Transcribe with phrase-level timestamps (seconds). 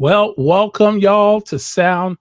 [0.00, 2.16] Well, welcome y'all to Sound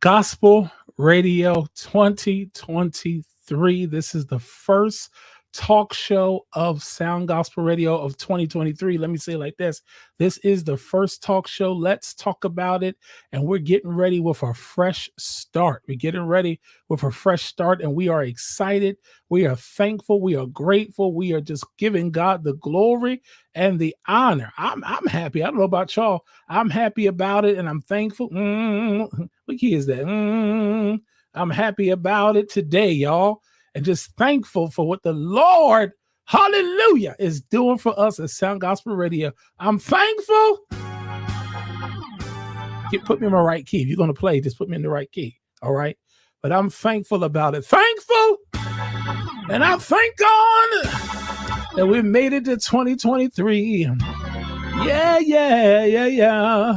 [0.00, 3.86] Gospel Radio 2023.
[3.86, 5.10] This is the first
[5.54, 8.98] talk show of Sound Gospel Radio of 2023.
[8.98, 9.82] Let me say like this
[10.18, 11.72] this is the first talk show.
[11.72, 12.96] Let's talk about it.
[13.32, 15.82] And we're getting ready with a fresh start.
[15.86, 18.96] We're getting ready with a fresh start, and we are excited.
[19.28, 20.20] We are thankful.
[20.20, 21.14] We are grateful.
[21.14, 23.22] We are just giving God the glory
[23.54, 24.52] and the honor.
[24.58, 25.42] I'm, I'm happy.
[25.42, 26.24] I don't know about y'all.
[26.48, 28.28] I'm happy about it, and I'm thankful.
[28.30, 30.04] Mm, what key is that?
[30.04, 30.96] Mm-hmm.
[31.36, 33.40] I'm happy about it today, y'all
[33.74, 35.92] and just thankful for what the Lord,
[36.24, 39.32] hallelujah, is doing for us at Sound Gospel Radio.
[39.58, 40.60] I'm thankful.
[42.90, 43.82] Get, put me in my right key.
[43.82, 45.38] If you're going to play, just put me in the right key.
[45.62, 45.96] All right.
[46.42, 47.64] But I'm thankful about it.
[47.64, 48.36] Thankful.
[49.50, 50.82] And I thank God
[51.76, 53.90] that we made it to 2023.
[54.84, 56.76] Yeah, yeah, yeah, yeah.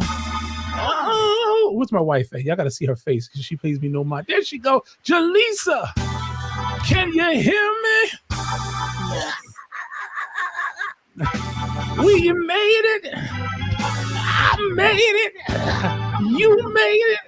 [0.80, 2.44] Oh, what's my wife at?
[2.44, 4.26] Y'all got to see her face because she pays me no mind.
[4.27, 4.84] There she go.
[5.05, 6.16] Jaleesa.
[6.86, 8.10] Can you hear me?
[12.04, 13.14] We made it.
[13.14, 15.34] I made it.
[16.38, 17.20] You made it.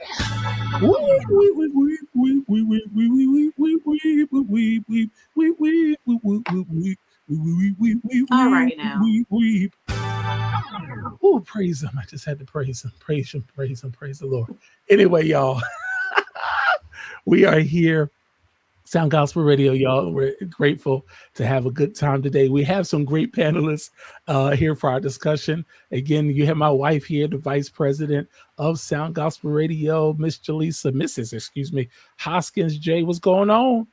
[8.32, 9.02] All right now.
[11.22, 11.92] Oh, praise him.
[11.98, 14.56] I just had to praise him, praise him, praise him, praise the Lord.
[14.90, 15.62] Anyway, y'all,
[17.26, 18.10] we are here
[18.90, 20.12] Sound Gospel Radio, y'all.
[20.12, 22.50] We're grateful to have a good time today.
[22.50, 23.92] We have some great panelists
[24.28, 25.64] uh, here for our discussion.
[25.92, 30.92] Again, you have my wife here, the vice president of Sound Gospel Radio, Miss Jaleesa,
[30.92, 31.34] Mrs.
[31.34, 31.88] Excuse me,
[32.18, 33.04] Hoskins J.
[33.04, 33.86] What's going on?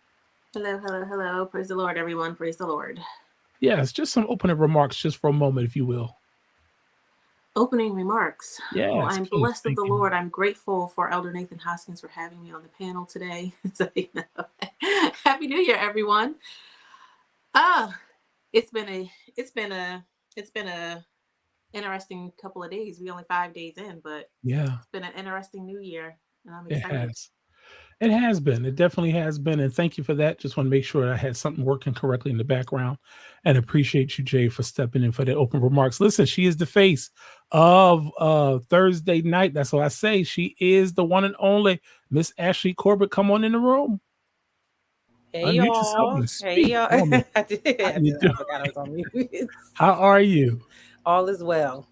[0.54, 1.44] Hello, hello, hello.
[1.44, 2.34] Praise the Lord, everyone.
[2.34, 2.98] Praise the Lord.
[3.60, 6.16] Yes, just some opening remarks, just for a moment, if you will
[7.56, 8.60] opening remarks.
[8.72, 10.12] Yeah, well, I'm blessed of the Lord.
[10.12, 13.52] I'm grateful for Elder Nathan Hoskins for having me on the panel today.
[13.72, 14.22] so, you know,
[15.24, 16.36] Happy New Year, everyone.
[17.54, 17.92] Ah, uh,
[18.52, 20.04] it's been a it's been a
[20.36, 21.04] it's been a
[21.72, 23.00] interesting couple of days.
[23.00, 26.66] We only five days in, but yeah, it's been an interesting New Year, and I'm
[26.66, 26.94] excited.
[26.94, 27.30] It has.
[27.98, 28.66] It has been.
[28.66, 29.58] It definitely has been.
[29.58, 30.38] And thank you for that.
[30.38, 32.98] Just want to make sure I had something working correctly in the background.
[33.44, 35.98] And appreciate you, Jay, for stepping in for the open remarks.
[35.98, 37.10] Listen, she is the face
[37.52, 39.54] of uh Thursday night.
[39.54, 40.24] That's what I say.
[40.24, 41.80] She is the one and only
[42.10, 43.10] Miss Ashley Corbett.
[43.10, 44.00] Come on in the room.
[45.32, 46.22] Hey y'all.
[46.42, 46.88] Hey y'all.
[46.90, 47.24] I did.
[47.34, 48.26] I, did.
[48.26, 49.48] I forgot I was on mute.
[49.72, 50.60] How are you?
[51.06, 51.86] All is well.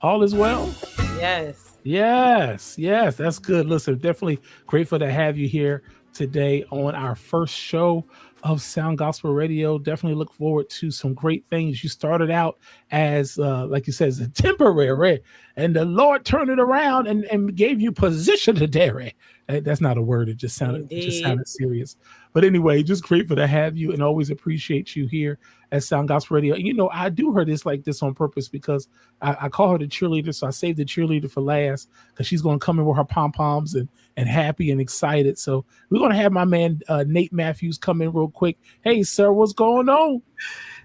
[0.00, 0.74] All is well?
[1.16, 1.67] Yes.
[1.88, 3.64] Yes, yes, that's good.
[3.64, 8.04] Listen, definitely grateful to have you here today on our first show
[8.42, 9.78] of Sound Gospel Radio.
[9.78, 11.82] Definitely look forward to some great things.
[11.82, 12.58] You started out
[12.90, 15.20] as, uh, like you said, a temporary,
[15.56, 19.14] and the Lord turned it around and, and gave you position to dairy.
[19.46, 20.28] That's not a word.
[20.28, 21.96] It just sounded it just sounded serious.
[22.34, 25.38] But anyway, just grateful to have you and always appreciate you here
[25.72, 26.54] at Sound Gospel Radio.
[26.54, 28.88] And you know, I do her this like this on purpose because
[29.20, 30.34] I, I call her the cheerleader.
[30.34, 33.04] So I saved the cheerleader for last because she's going to come in with her
[33.04, 35.38] pom poms and and happy and excited.
[35.38, 38.58] So we're going to have my man uh, Nate Matthews come in real quick.
[38.82, 40.22] Hey, sir, what's going on?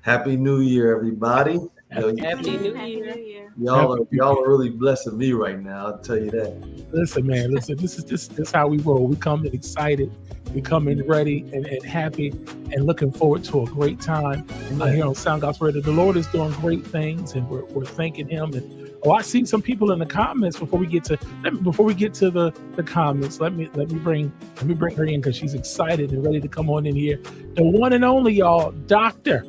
[0.01, 1.59] Happy New Year, everybody.
[1.93, 3.53] Happy, Happy New Year.
[3.55, 5.87] Y'all are y'all are really blessing me right now.
[5.87, 6.87] I'll tell you that.
[6.91, 7.51] Listen, man.
[7.51, 9.05] Listen, this is this this how we roll.
[9.05, 10.11] We come in excited,
[10.55, 12.29] we come in ready and, and happy,
[12.71, 14.47] and looking forward to a great time
[14.81, 15.81] uh, here on Sound Gospel Radio.
[15.81, 18.53] The Lord is doing great things, and we're, we're thanking Him.
[18.53, 21.85] And oh, I see some people in the comments before we get to me, before
[21.85, 23.39] we get to the the comments.
[23.39, 26.41] Let me let me bring let me bring her in because she's excited and ready
[26.41, 27.17] to come on in here.
[27.53, 29.45] The one and only y'all, Doctor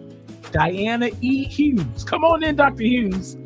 [0.55, 1.45] Diana E.
[1.45, 2.05] Hughes.
[2.05, 2.85] Come on in, Dr.
[2.85, 3.37] Hughes.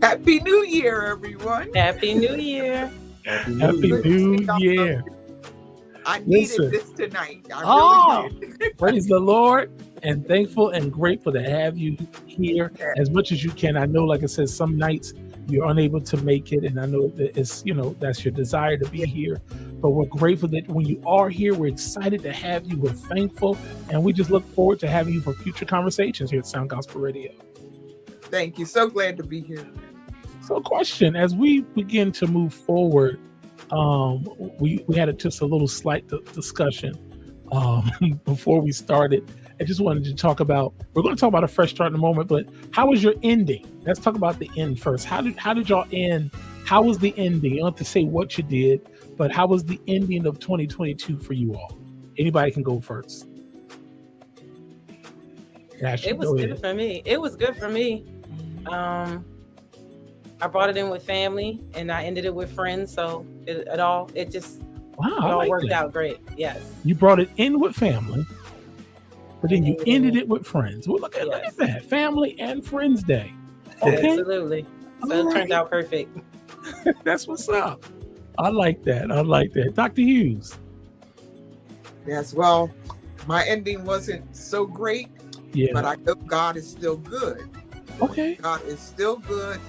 [0.00, 1.74] Happy New Year, everyone.
[1.74, 2.88] Happy New Year.
[3.24, 5.04] Happy New, Happy New Year.
[6.06, 6.70] I needed Listen.
[6.70, 7.44] this tonight.
[7.52, 8.30] I oh,
[8.78, 9.72] praise the Lord
[10.04, 13.76] and thankful and grateful to have you here as much as you can.
[13.76, 15.14] I know, like I said, some nights
[15.48, 18.76] you're unable to make it, and I know that it's you know that's your desire
[18.76, 19.42] to be here.
[19.84, 22.78] But we're grateful that when you are here, we're excited to have you.
[22.78, 23.58] We're thankful,
[23.90, 27.02] and we just look forward to having you for future conversations here at Sound Gospel
[27.02, 27.30] Radio.
[28.22, 28.64] Thank you.
[28.64, 29.68] So glad to be here.
[30.40, 33.20] So, question as we begin to move forward,
[33.72, 34.26] um,
[34.58, 36.94] we we had a, just a little slight discussion
[37.52, 37.90] um,
[38.24, 40.74] before we started I just wanted to talk about.
[40.94, 43.14] We're going to talk about a fresh start in a moment, but how was your
[43.22, 43.66] ending?
[43.84, 45.06] Let's talk about the end first.
[45.06, 46.32] How did how did y'all end?
[46.64, 47.52] How was the ending?
[47.52, 48.80] You don't have to say what you did,
[49.16, 51.78] but how was the ending of 2022 for you all?
[52.18, 53.26] Anybody can go first.
[55.80, 57.02] It was good for me.
[57.04, 58.04] It was good for me.
[58.66, 59.24] Um,
[60.40, 62.92] I brought it in with family, and I ended it with friends.
[62.92, 64.62] So it, it all it just
[64.96, 65.84] wow, it all like worked that.
[65.84, 66.18] out great.
[66.36, 68.24] Yes, you brought it in with family,
[69.40, 70.88] but then you ended it with friends.
[70.88, 71.56] Well, look at, yes.
[71.58, 73.32] look at that, family and friends day.
[73.82, 74.64] Okay, absolutely.
[75.06, 75.34] So all it right.
[75.34, 76.16] turned out perfect.
[77.04, 77.84] That's what's up.
[78.38, 79.10] I like that.
[79.10, 80.02] I like that, Dr.
[80.02, 80.58] Hughes.
[82.06, 82.70] Yes, well,
[83.26, 85.08] my ending wasn't so great,
[85.52, 85.70] yeah.
[85.72, 87.48] but I know God is still good.
[88.00, 88.34] Okay.
[88.34, 89.60] God is still good,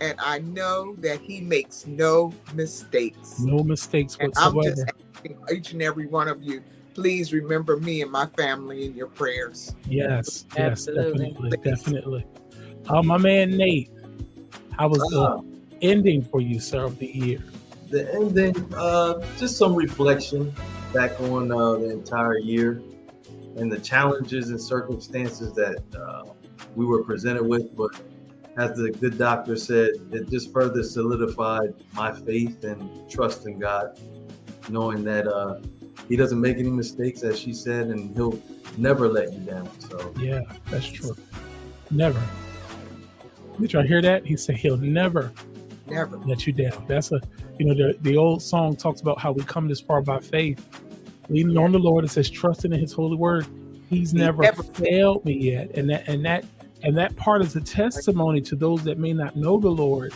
[0.00, 3.40] and I know that He makes no mistakes.
[3.40, 4.60] No mistakes whatsoever.
[4.60, 6.62] And I'm just asking each and every one of you,
[6.94, 9.74] please remember me and my family in your prayers.
[9.88, 12.26] Yes, yes, definitely, definitely.
[12.88, 13.90] Uh, my man Nate,
[14.72, 15.42] how was the uh,
[15.82, 17.42] ending for you, sir, of the year?
[17.92, 20.52] The ending, uh, just some reflection
[20.92, 22.82] back on uh, the entire year
[23.56, 26.32] and the challenges and circumstances that uh,
[26.74, 27.76] we were presented with.
[27.76, 27.90] But
[28.56, 34.00] as the good doctor said, it just further solidified my faith and trust in God,
[34.70, 35.60] knowing that uh,
[36.08, 38.40] He doesn't make any mistakes, as she said, and He'll
[38.78, 39.68] never let you down.
[39.80, 40.40] So yeah,
[40.70, 41.14] that's true.
[41.90, 42.22] Never.
[43.60, 44.26] Did y'all hear that?
[44.26, 45.30] He said he'll never,
[45.86, 46.84] never let you down.
[46.88, 47.20] That's a,
[47.62, 50.66] you know, the the old song talks about how we come this far by faith
[51.28, 52.04] leaning on the Lord.
[52.04, 53.46] It says trusting in His holy word.
[53.88, 56.44] He's never, never failed me yet, and that and that
[56.82, 60.12] and that part is a testimony to those that may not know the Lord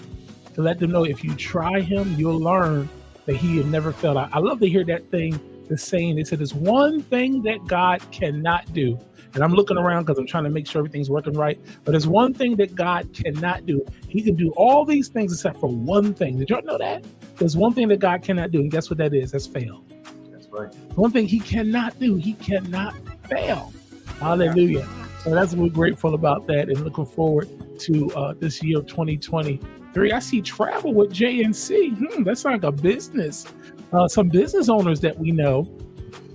[0.54, 2.88] to let them know if you try Him, you'll learn
[3.26, 4.16] that He had never failed.
[4.16, 5.38] I, I love to hear that thing.
[5.69, 8.98] The saying they said there's one thing that God cannot do.
[9.34, 11.60] And I'm looking around because I'm trying to make sure everything's working right.
[11.84, 13.84] But there's one thing that God cannot do.
[14.08, 16.38] He can do all these things except for one thing.
[16.38, 17.04] Did y'all know that?
[17.38, 18.61] There's one thing that God cannot do.
[18.61, 19.33] And guess what that is?
[19.33, 19.85] That's fail.
[20.31, 20.75] That's right.
[20.94, 22.94] One thing he cannot do, he cannot
[23.29, 23.73] fail.
[24.21, 24.88] Hallelujah.
[25.23, 27.49] So that's we're grateful about that and looking forward
[27.81, 30.12] to uh, this year of 2023.
[30.12, 31.97] I see travel with JNC.
[31.99, 33.47] Hmm, that's like a business.
[33.93, 35.69] Uh, some business owners that we know,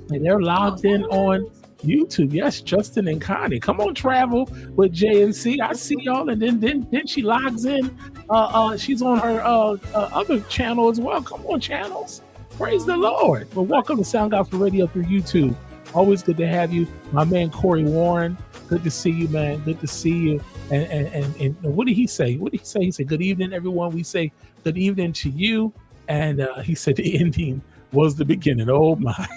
[0.09, 1.49] and they're logged in on
[1.83, 2.33] YouTube.
[2.33, 3.59] Yes, Justin and Connie.
[3.59, 4.45] Come on, travel
[4.75, 5.59] with JNC.
[5.61, 7.97] I see y'all, and then then then she logs in.
[8.31, 11.21] Uh, uh, she's on her uh, uh, other channel as well.
[11.21, 12.21] Come on, channels.
[12.51, 13.53] Praise the Lord.
[13.53, 15.53] Well, welcome to Sound Gospel Radio through YouTube.
[15.93, 16.87] Always good to have you.
[17.11, 18.37] My man Corey Warren.
[18.69, 19.59] Good to see you, man.
[19.65, 20.43] Good to see you.
[20.71, 22.37] And and, and, and what did he say?
[22.37, 22.85] What did he say?
[22.85, 23.91] He said, Good evening, everyone.
[23.91, 24.31] We say
[24.63, 25.73] good evening to you.
[26.07, 27.61] And uh, he said the ending
[27.91, 28.69] was the beginning.
[28.69, 29.27] Oh my.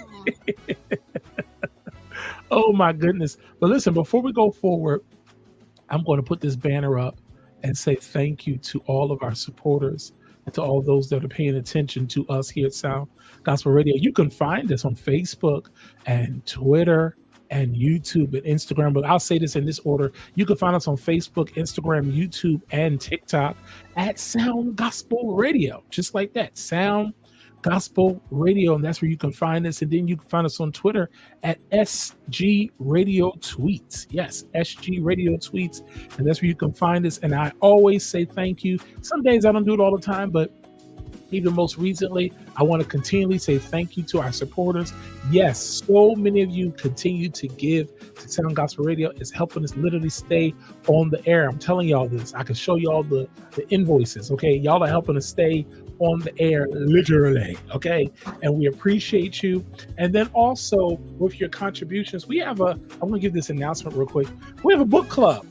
[2.49, 3.35] oh my goodness.
[3.59, 5.01] But listen, before we go forward,
[5.89, 7.17] I'm going to put this banner up
[7.65, 10.11] and say thank you to all of our supporters
[10.45, 13.07] and to all those that are paying attention to us here at Sound
[13.41, 13.95] Gospel Radio.
[13.97, 15.69] You can find us on Facebook
[16.05, 17.17] and Twitter
[17.49, 18.93] and YouTube and Instagram.
[18.93, 20.11] But I'll say this in this order.
[20.35, 23.57] You can find us on Facebook, Instagram, YouTube, and TikTok
[23.97, 25.83] at Sound Gospel Radio.
[25.89, 26.55] Just like that.
[26.59, 27.15] Sound
[27.65, 29.81] Gospel Radio, and that's where you can find us.
[29.81, 31.09] And then you can find us on Twitter
[31.41, 34.05] at SG Radio Tweets.
[34.11, 35.81] Yes, SG Radio Tweets,
[36.19, 37.17] and that's where you can find us.
[37.23, 38.77] And I always say thank you.
[39.01, 40.51] Some days I don't do it all the time, but
[41.31, 44.93] even most recently, I want to continually say thank you to our supporters.
[45.31, 49.09] Yes, so many of you continue to give to Sound Gospel Radio.
[49.15, 50.53] It's helping us literally stay
[50.87, 51.49] on the air.
[51.49, 52.35] I'm telling y'all this.
[52.35, 54.29] I can show y'all the, the invoices.
[54.29, 54.53] Okay.
[54.55, 55.65] Y'all are helping us stay
[55.99, 57.57] on the air, literally.
[57.73, 58.09] Okay.
[58.41, 59.65] And we appreciate you.
[59.97, 63.95] And then also with your contributions, we have a, I want to give this announcement
[63.95, 64.27] real quick.
[64.63, 65.45] We have a book club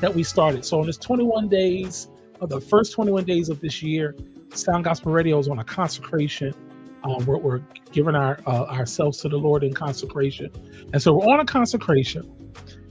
[0.00, 0.64] that we started.
[0.64, 2.08] So in this 21 days,
[2.42, 4.16] of the first 21 days of this year,
[4.52, 6.52] Sound Gospel Radio is on a consecration.
[7.04, 10.50] Um, we're, we're giving our uh, ourselves to the Lord in consecration,
[10.92, 12.30] and so we're on a consecration.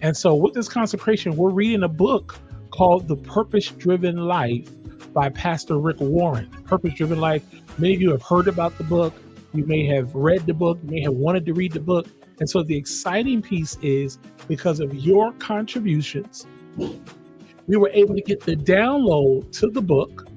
[0.01, 2.39] And so with this consecration, we're reading a book
[2.71, 4.69] called The Purpose Driven Life
[5.13, 6.49] by Pastor Rick Warren.
[6.65, 7.43] Purpose Driven Life.
[7.77, 9.13] Many of you have heard about the book.
[9.53, 10.79] You may have read the book.
[10.83, 12.07] You may have wanted to read the book.
[12.39, 16.47] And so the exciting piece is because of your contributions,
[17.67, 20.27] we were able to get the download to the book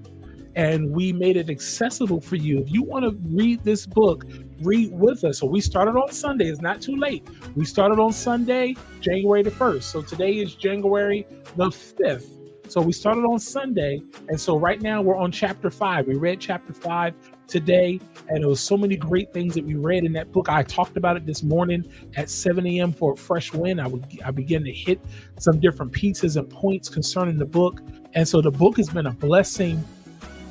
[0.56, 2.60] and we made it accessible for you.
[2.60, 4.24] If you want to read this book,
[4.62, 5.40] read with us.
[5.40, 6.46] So we started on Sunday.
[6.46, 7.26] It's not too late.
[7.56, 9.82] We started on Sunday, January the 1st.
[9.82, 11.26] So today is January
[11.56, 12.43] the 5th.
[12.68, 16.06] So we started on Sunday, and so right now we're on chapter five.
[16.06, 17.14] We read chapter five
[17.46, 20.48] today, and it was so many great things that we read in that book.
[20.48, 21.84] I talked about it this morning
[22.16, 22.92] at 7 a.m.
[22.92, 23.78] for a fresh win.
[23.78, 24.98] I would I began to hit
[25.38, 27.80] some different pieces and points concerning the book,
[28.14, 29.84] and so the book has been a blessing.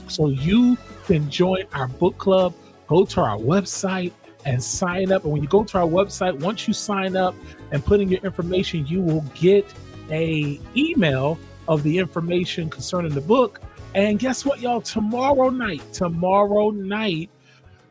[0.07, 2.53] So you can join our book club.
[2.87, 4.11] Go to our website
[4.45, 5.23] and sign up.
[5.23, 7.33] And when you go to our website, once you sign up
[7.71, 9.65] and put in your information, you will get
[10.11, 13.61] a email of the information concerning the book.
[13.95, 14.81] And guess what, y'all?
[14.81, 17.29] Tomorrow night, tomorrow night,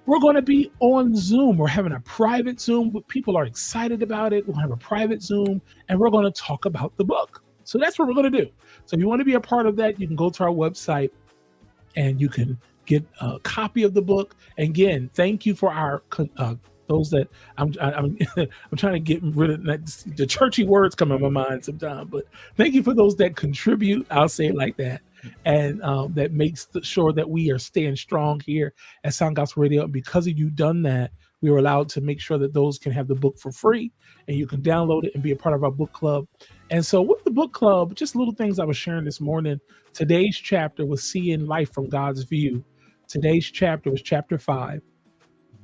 [0.06, 1.56] we're going to be on Zoom.
[1.56, 2.92] We're having a private Zoom.
[3.06, 4.46] People are excited about it.
[4.46, 7.42] We'll have a private Zoom and we're going to talk about the book.
[7.64, 8.50] So that's what we're going to do.
[8.86, 10.50] So if you want to be a part of that, you can go to our
[10.50, 11.10] website
[11.94, 14.34] and you can get a copy of the book.
[14.58, 16.02] Again, thank you for our
[16.36, 19.64] uh, those that I'm I'm I'm trying to get rid of
[20.16, 22.10] the churchy words come in my mind sometimes.
[22.10, 22.24] But
[22.56, 24.06] thank you for those that contribute.
[24.10, 25.02] I'll say it like that,
[25.44, 28.74] and um, that makes sure that we are staying strong here
[29.04, 29.84] at Sound Gospel Radio.
[29.84, 32.92] And because of you done that, we were allowed to make sure that those can
[32.92, 33.92] have the book for free,
[34.28, 36.26] and you can download it and be a part of our book club.
[36.70, 39.60] And so, with the book club, just little things I was sharing this morning.
[39.92, 42.64] Today's chapter was seeing life from God's view.
[43.08, 44.80] Today's chapter was chapter five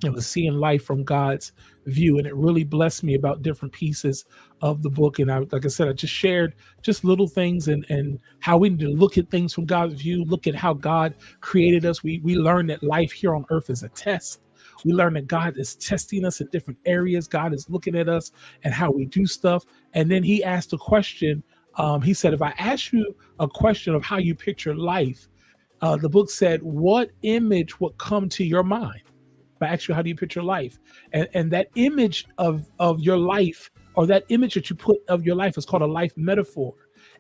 [0.05, 1.53] it was seeing life from God's
[1.87, 4.25] view, and it really blessed me about different pieces
[4.61, 5.19] of the book.
[5.19, 8.71] And I, like I said, I just shared just little things and and how we
[8.71, 12.03] need to look at things from God's view, look at how God created us.
[12.03, 14.41] We we learn that life here on earth is a test.
[14.85, 17.27] We learn that God is testing us in different areas.
[17.27, 18.31] God is looking at us
[18.63, 19.65] and how we do stuff.
[19.95, 21.43] And then He asked a question.
[21.77, 25.29] Um, he said, "If I ask you a question of how you picture life,"
[25.81, 29.03] uh, the book said, "What image would come to your mind?"
[29.63, 30.79] I ask you, how do you picture life?
[31.13, 35.25] And and that image of of your life, or that image that you put of
[35.25, 36.75] your life, is called a life metaphor.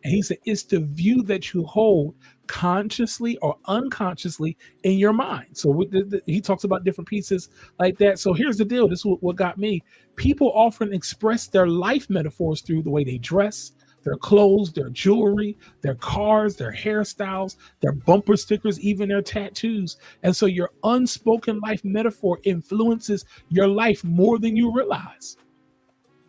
[0.04, 2.14] And he said it's the view that you hold
[2.46, 5.56] consciously or unconsciously in your mind.
[5.56, 8.18] So the, the, he talks about different pieces like that.
[8.18, 8.88] So here's the deal.
[8.88, 9.82] This is what, what got me.
[10.16, 13.72] People often express their life metaphors through the way they dress,
[14.04, 19.96] their clothes, their jewelry, their cars, their hairstyles, their bumper stickers, even their tattoos.
[20.22, 25.36] And so your unspoken life metaphor influences your life more than you realize.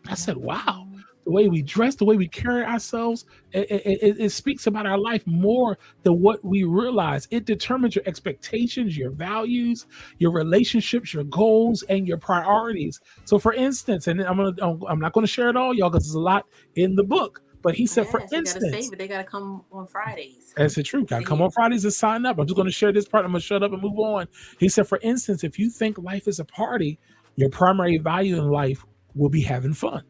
[0.08, 0.88] I said, wow.
[1.26, 4.98] The way we dress, the way we carry ourselves, it, it, it, speaks about our
[4.98, 7.28] life more than what we realize.
[7.30, 9.86] It determines your expectations, your values,
[10.18, 13.00] your relationships, your goals, and your priorities.
[13.26, 16.06] So, for instance, and I'm gonna, I'm not going to share it all, y'all, because
[16.08, 17.44] there's a lot in the book.
[17.62, 19.00] But he said, yes, for instance, gotta save it.
[19.00, 20.54] they got to come on Fridays.
[20.56, 21.08] That's the truth.
[21.08, 22.40] Got to come on Fridays to sign up.
[22.40, 23.26] I'm just going to share this part.
[23.26, 24.28] I'm going to shut up and move on.
[24.60, 27.00] He said, for instance, if you think life is a party,
[27.36, 28.86] your primary value in life
[29.16, 30.04] will be having fun.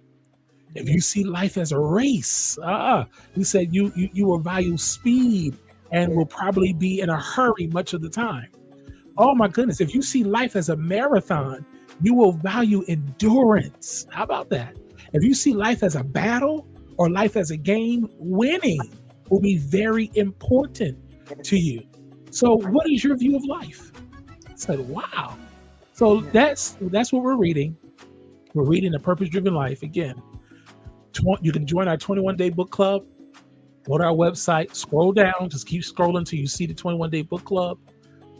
[0.75, 4.77] If you see life as a race, uh, he said you, you you will value
[4.77, 5.57] speed
[5.91, 8.47] and will probably be in a hurry much of the time.
[9.17, 9.81] Oh my goodness!
[9.81, 11.65] If you see life as a marathon,
[12.01, 14.05] you will value endurance.
[14.11, 14.75] How about that?
[15.13, 16.67] If you see life as a battle,
[16.99, 18.81] or life as a game, winning
[19.29, 20.97] will be very important
[21.45, 21.81] to you.
[22.29, 23.91] So, what is your view of life?
[24.47, 25.37] I said, wow.
[25.93, 27.75] So that's that's what we're reading.
[28.53, 30.21] We're reading the Purpose Driven Life again.
[31.41, 33.05] You can join our 21 day book club.
[33.85, 37.21] Go to our website, scroll down, just keep scrolling until you see the 21 day
[37.21, 37.79] book club.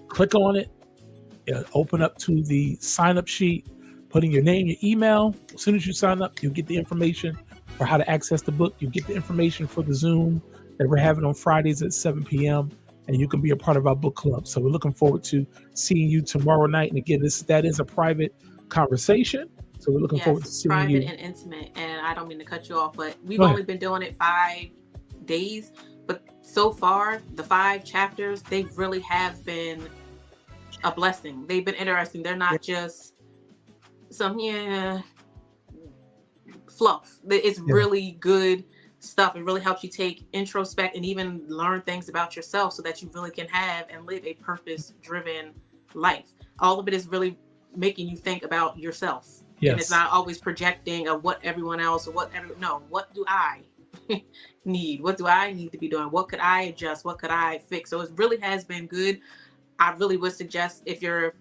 [0.10, 0.70] Click on it.
[1.48, 3.68] It'll open up to the sign up sheet.
[4.10, 5.36] Put in your name, your email.
[5.54, 7.38] As soon as you sign up, you'll get the information
[7.80, 8.76] for how to access the book.
[8.80, 10.42] You get the information for the Zoom
[10.78, 12.70] that we're having on Fridays at 7 p.m.
[13.08, 14.48] And you can be a part of our book club.
[14.48, 16.90] So we're looking forward to seeing you tomorrow night.
[16.90, 18.36] And again, this that is a private
[18.68, 19.50] conversation.
[19.80, 21.00] So we're looking yes, forward to seeing private you.
[21.00, 21.72] Private and intimate.
[21.78, 24.66] And I don't mean to cut you off, but we've only been doing it five
[25.24, 25.72] days.
[26.06, 29.88] But so far, the five chapters, they really have been
[30.84, 31.48] a blessing.
[31.48, 32.24] They've been interesting.
[32.24, 33.16] They're not just
[34.10, 35.02] some yeah
[36.80, 37.20] fluff.
[37.30, 37.66] It's yeah.
[37.68, 38.64] really good
[39.00, 39.36] stuff.
[39.36, 43.12] It really helps you take introspect and even learn things about yourself so that you
[43.14, 45.54] really can have and live a purpose driven
[45.94, 46.34] life.
[46.60, 47.38] All of it is really
[47.76, 49.44] making you think about yourself.
[49.60, 49.72] Yes.
[49.72, 53.26] And it's not always projecting of what everyone else or what every no, what do
[53.28, 53.60] I
[54.66, 55.04] need?
[55.04, 56.06] What do I need to be doing?
[56.06, 57.04] What could I adjust?
[57.04, 57.90] What could I fix?
[57.90, 59.20] So it really has been good.
[59.80, 61.36] I really would suggest if you're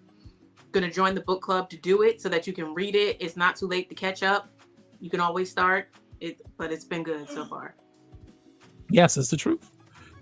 [0.73, 3.15] going to join the book club to do it so that you can read it.
[3.21, 4.49] It's not too late to catch up
[4.99, 5.89] you can always start
[6.19, 7.75] it, but it's been good so far.
[8.89, 9.71] Yes, it's the truth.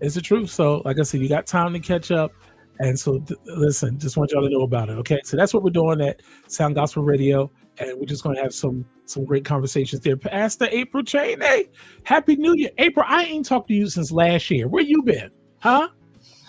[0.01, 0.49] It's the truth.
[0.49, 2.31] So, like I said, you got time to catch up.
[2.79, 4.93] And so, th- listen, just want y'all to know about it.
[4.93, 8.41] Okay, so that's what we're doing at Sound Gospel Radio, and we're just going to
[8.41, 10.17] have some some great conversations there.
[10.17, 11.69] Pastor April Cheney,
[12.03, 13.05] Happy New Year, April.
[13.07, 14.67] I ain't talked to you since last year.
[14.67, 15.87] Where you been, huh?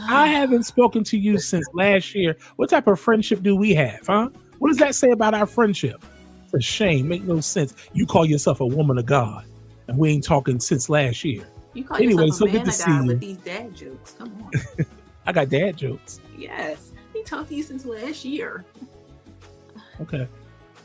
[0.01, 2.37] I haven't spoken to you since last year.
[2.57, 4.29] What type of friendship do we have, huh?
[4.59, 6.05] What does that say about our friendship?
[6.49, 7.09] It's a shame.
[7.09, 7.75] Make no sense.
[7.93, 9.45] You call yourself a woman of God,
[9.87, 11.47] and we ain't talking since last year.
[11.75, 13.05] You call anyway, so good to see you.
[13.05, 14.87] With these dad jokes, come on.
[15.27, 16.21] I got dad jokes.
[16.39, 18.65] Yes, he talked to you since last year.
[20.01, 20.27] Okay,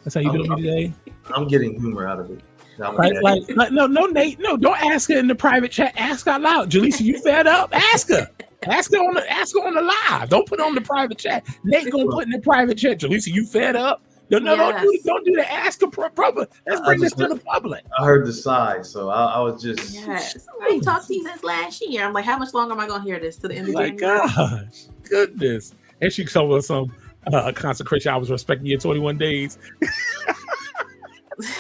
[0.03, 0.93] that's how you doing today.
[1.34, 2.41] I'm getting humor out of it.
[2.77, 5.93] Like, like, like, no, no, Nate, no, don't ask her in the private chat.
[5.96, 6.72] Ask out loud.
[6.72, 7.70] Jaleesa, you fed up?
[7.72, 8.27] Ask her.
[8.67, 10.27] Ask her on the ask her on the live.
[10.27, 11.48] Don't put on the private chat.
[11.63, 13.00] Nate gonna put in the private chat.
[13.00, 14.03] Jaleesa, you fed up?
[14.30, 14.74] No, no, yes.
[14.74, 16.48] don't do don't do the ask a brother.
[16.65, 17.84] Let's bring this to the public.
[17.98, 20.48] I heard the side, so I, I was just yes.
[20.62, 22.06] I talked to you since last year.
[22.06, 23.89] I'm like, how much longer am I gonna hear this to the end of My
[23.89, 24.20] January?
[24.27, 25.75] gosh, goodness.
[26.01, 26.94] And she told us some
[27.32, 28.12] uh, consecration.
[28.12, 29.58] I was respecting you 21 days.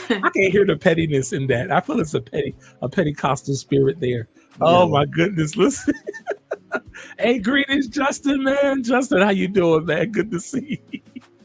[0.09, 1.71] I can't hear the pettiness in that.
[1.71, 4.27] I feel it's a petty, a Pentecostal spirit there.
[4.61, 5.55] Oh my goodness!
[5.57, 5.95] Listen.
[7.19, 8.83] hey, greetings, Justin, man.
[8.83, 10.11] Justin, how you doing, man?
[10.11, 11.01] Good to see you.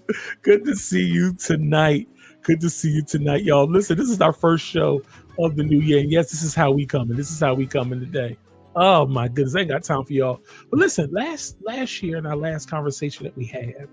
[0.43, 2.09] Good to see you tonight.
[2.43, 3.69] Good to see you tonight, y'all.
[3.69, 5.03] Listen, this is our first show
[5.39, 6.01] of the new year.
[6.01, 7.17] And yes, this is how we coming.
[7.17, 8.37] This is how we coming today.
[8.75, 10.41] Oh my goodness, I ain't got time for y'all.
[10.71, 13.89] But listen, last last year in our last conversation that we had,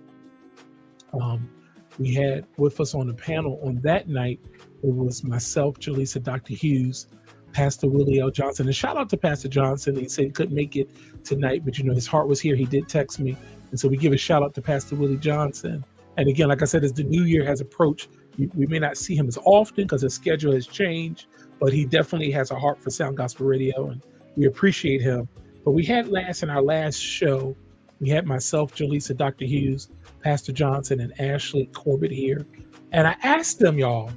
[1.13, 1.49] um,
[1.97, 4.39] we had with us on the panel on that night,
[4.83, 6.53] it was myself, Jaleesa, Dr.
[6.53, 7.07] Hughes,
[7.51, 8.29] Pastor Willie L.
[8.29, 8.67] Johnson.
[8.67, 9.95] And shout out to Pastor Johnson.
[9.95, 10.89] He said he couldn't make it
[11.23, 12.55] tonight, but you know, his heart was here.
[12.55, 13.35] He did text me.
[13.71, 15.83] And so we give a shout out to Pastor Willie Johnson.
[16.17, 19.15] And again, like I said, as the new year has approached, we may not see
[19.15, 21.27] him as often because his schedule has changed,
[21.59, 24.01] but he definitely has a heart for Sound Gospel Radio, and
[24.35, 25.27] we appreciate him.
[25.63, 27.55] But we had last in our last show,
[27.99, 29.45] we had myself, Jaleesa, Dr.
[29.45, 29.89] Hughes,
[30.21, 32.45] Pastor Johnson, and Ashley Corbett here.
[32.91, 34.11] And I asked them, y'all,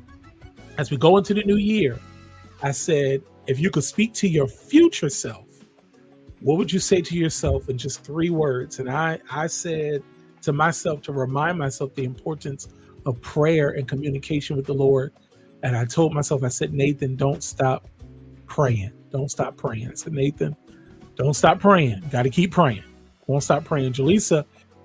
[0.79, 1.99] as we go into the new year,
[2.63, 5.47] I said, if you could speak to your future self,
[6.41, 8.79] what would you say to yourself in just three words?
[8.79, 10.03] And I, I said
[10.43, 12.69] to myself to remind myself the importance
[13.07, 15.13] of prayer and communication with the Lord.
[15.63, 17.89] And I told myself, I said, Nathan, don't stop
[18.47, 18.93] praying.
[19.11, 19.89] Don't stop praying.
[19.91, 20.57] I said, Nathan,
[21.17, 22.03] don't stop praying.
[22.11, 22.85] Got to keep praying.
[23.27, 23.93] Don't stop praying.
[23.93, 24.45] Jaleesa,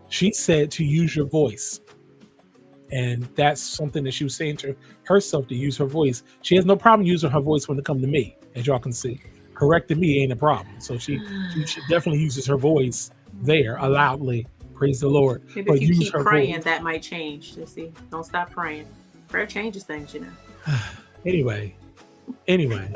[0.09, 1.79] she said to use your voice.
[2.91, 6.23] And that's something that she was saying to herself to use her voice.
[6.41, 8.93] She has no problem using her voice when it comes to me, as y'all can
[8.93, 9.19] see.
[9.53, 10.79] Correcting me ain't a problem.
[10.79, 11.19] So she,
[11.53, 14.45] she, she definitely uses her voice there loudly
[14.83, 15.41] Praise the Lord.
[15.55, 16.63] Maybe but if you keep praying, voice.
[16.65, 17.55] that might change.
[17.55, 18.85] You see, don't stop praying.
[19.29, 20.27] Prayer changes things, you know.
[21.25, 21.73] anyway,
[22.49, 22.91] anyway.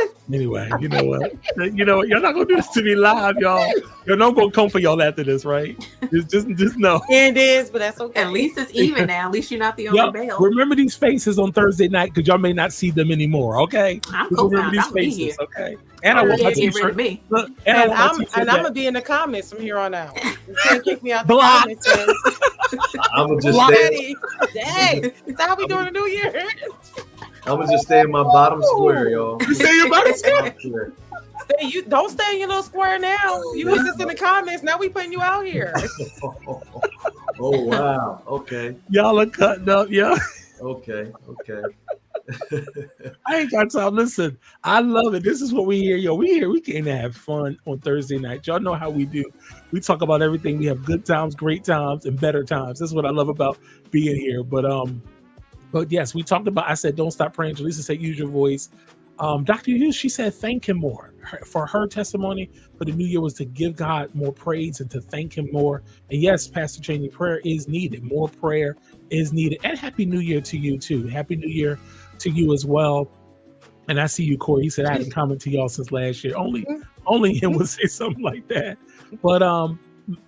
[0.00, 0.60] That was a good one.
[0.60, 1.32] Anyway, you know what?
[1.76, 2.08] you know what?
[2.08, 3.72] You're not gonna do this to me live, y'all.
[4.06, 5.76] You're not gonna come for y'all after this, right?
[6.12, 7.00] Just, just, just know.
[7.10, 8.20] It is, but that's okay.
[8.20, 9.26] At least it's even now.
[9.26, 10.38] At least you're not the only y'all, bail.
[10.38, 13.60] Remember these faces on Thursday night because y'all may not see them anymore.
[13.62, 14.00] Okay.
[14.08, 15.76] I'm cool remember these faces, okay?
[16.02, 16.96] And I want my t-shirt.
[16.96, 17.22] Me.
[17.28, 20.16] Look, and, and I'm and I'm gonna be in the comments from here on out.
[20.24, 21.62] You can't kick me out the Block.
[21.62, 21.88] comments.
[23.12, 24.14] I'm gonna just stay.
[24.54, 26.32] Dang, is that how we doing the new year?
[27.46, 29.40] I'm gonna just stay in my bottom square, y'all.
[29.48, 30.92] You stay in your bottom square.
[31.44, 33.42] Stay, you don't stay in your little square now.
[33.54, 34.62] You was just in the comments.
[34.62, 35.72] Now we putting you out here.
[36.22, 38.22] oh wow.
[38.26, 38.76] Okay.
[38.90, 40.16] Y'all are cutting up, yeah.
[40.60, 41.10] Okay.
[41.28, 41.62] Okay.
[43.26, 43.94] I ain't got time.
[43.96, 45.22] Listen, I love it.
[45.22, 45.96] This is what we hear.
[45.96, 46.50] Yo, we here.
[46.50, 48.46] We can have fun on Thursday night.
[48.46, 49.24] Y'all know how we do.
[49.72, 50.58] We talk about everything.
[50.58, 52.80] We have good times, great times, and better times.
[52.80, 53.58] This is what I love about
[53.90, 54.44] being here.
[54.44, 55.02] But um,
[55.72, 56.68] but yes, we talked about.
[56.68, 57.56] I said, don't stop praying.
[57.56, 58.70] Jaleesa said, use your voice.
[59.18, 59.72] Um, Dr.
[59.72, 61.12] Hughes, she said, thank him more.
[61.20, 64.90] Her, for her testimony for the new year was to give God more praise and
[64.90, 65.82] to thank him more.
[66.10, 68.02] And yes, Pastor Cheney, prayer is needed.
[68.02, 68.76] More prayer
[69.10, 69.60] is needed.
[69.62, 71.06] And happy new year to you too.
[71.06, 71.78] Happy new year
[72.18, 73.10] to you as well.
[73.88, 74.62] And I see you, Corey.
[74.62, 76.36] He said I hadn't commented to y'all since last year.
[76.36, 76.64] Only
[77.06, 78.78] only him would say something like that.
[79.22, 79.78] But um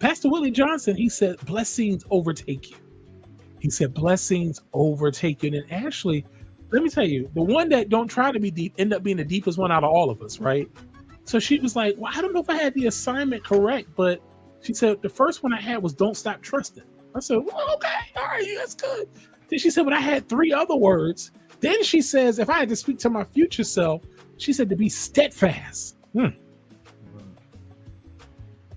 [0.01, 2.77] Pastor Willie Johnson, he said, blessings overtake you.
[3.62, 5.55] He said, blessings overtake you.
[5.55, 6.27] And actually,
[6.70, 9.16] let me tell you, the one that don't try to be deep end up being
[9.16, 10.68] the deepest one out of all of us, right?
[11.25, 14.20] So she was like, Well, I don't know if I had the assignment correct, but
[14.62, 16.83] she said the first one I had was don't stop trusting.
[17.14, 19.09] I said, Well, okay, all right, that's good.
[19.48, 21.31] Then she said, But I had three other words
[21.62, 24.03] then she says, if I had to speak to my future self,
[24.37, 25.96] she said to be steadfast.
[26.12, 26.27] Hmm.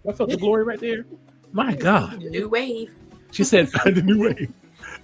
[0.08, 1.04] I felt the glory right there.
[1.52, 2.22] My God.
[2.22, 2.94] New wave.
[3.32, 4.54] She said, find a new wave.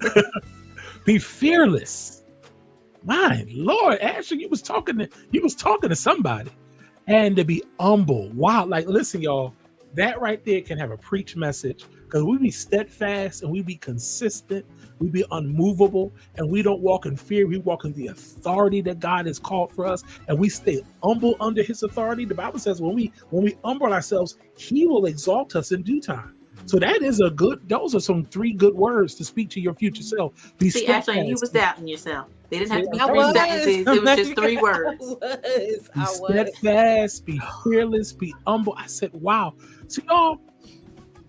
[1.05, 2.23] be fearless.
[3.03, 6.51] My Lord, actually, you was talking to you was talking to somebody.
[7.07, 8.29] And to be humble.
[8.29, 8.65] Wow.
[8.65, 9.53] Like, listen, y'all,
[9.95, 13.75] that right there can have a preach message because we be steadfast and we be
[13.75, 14.65] consistent
[15.01, 17.47] we be unmovable and we don't walk in fear.
[17.47, 21.35] We walk in the authority that God has called for us, and we stay humble
[21.39, 22.23] under His authority.
[22.23, 25.99] The Bible says when we when we humble ourselves, He will exalt us in due
[25.99, 26.35] time.
[26.65, 27.67] So that is a good.
[27.67, 30.53] Those are some three good words to speak to your future self.
[30.57, 32.27] Be See, actually, you was doubting yourself.
[32.49, 33.87] They didn't have to be three sentences.
[33.87, 34.99] It was just three words.
[34.99, 35.89] Was.
[35.95, 38.75] Be steadfast, be fearless, be humble.
[38.77, 39.55] I said, "Wow."
[39.87, 40.39] So y'all,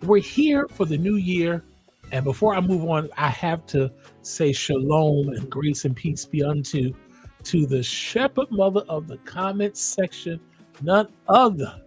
[0.03, 1.65] we're here for the new year.
[2.11, 3.91] And before I move on, I have to
[4.21, 6.93] say shalom and grace and peace be unto
[7.45, 10.39] to the shepherd mother of the comments section,
[10.83, 11.81] none other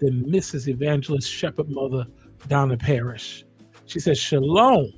[0.00, 0.68] than Mrs.
[0.68, 2.06] Evangelist Shepherd Mother
[2.48, 3.44] Donna Parrish.
[3.86, 4.92] She said, Shalom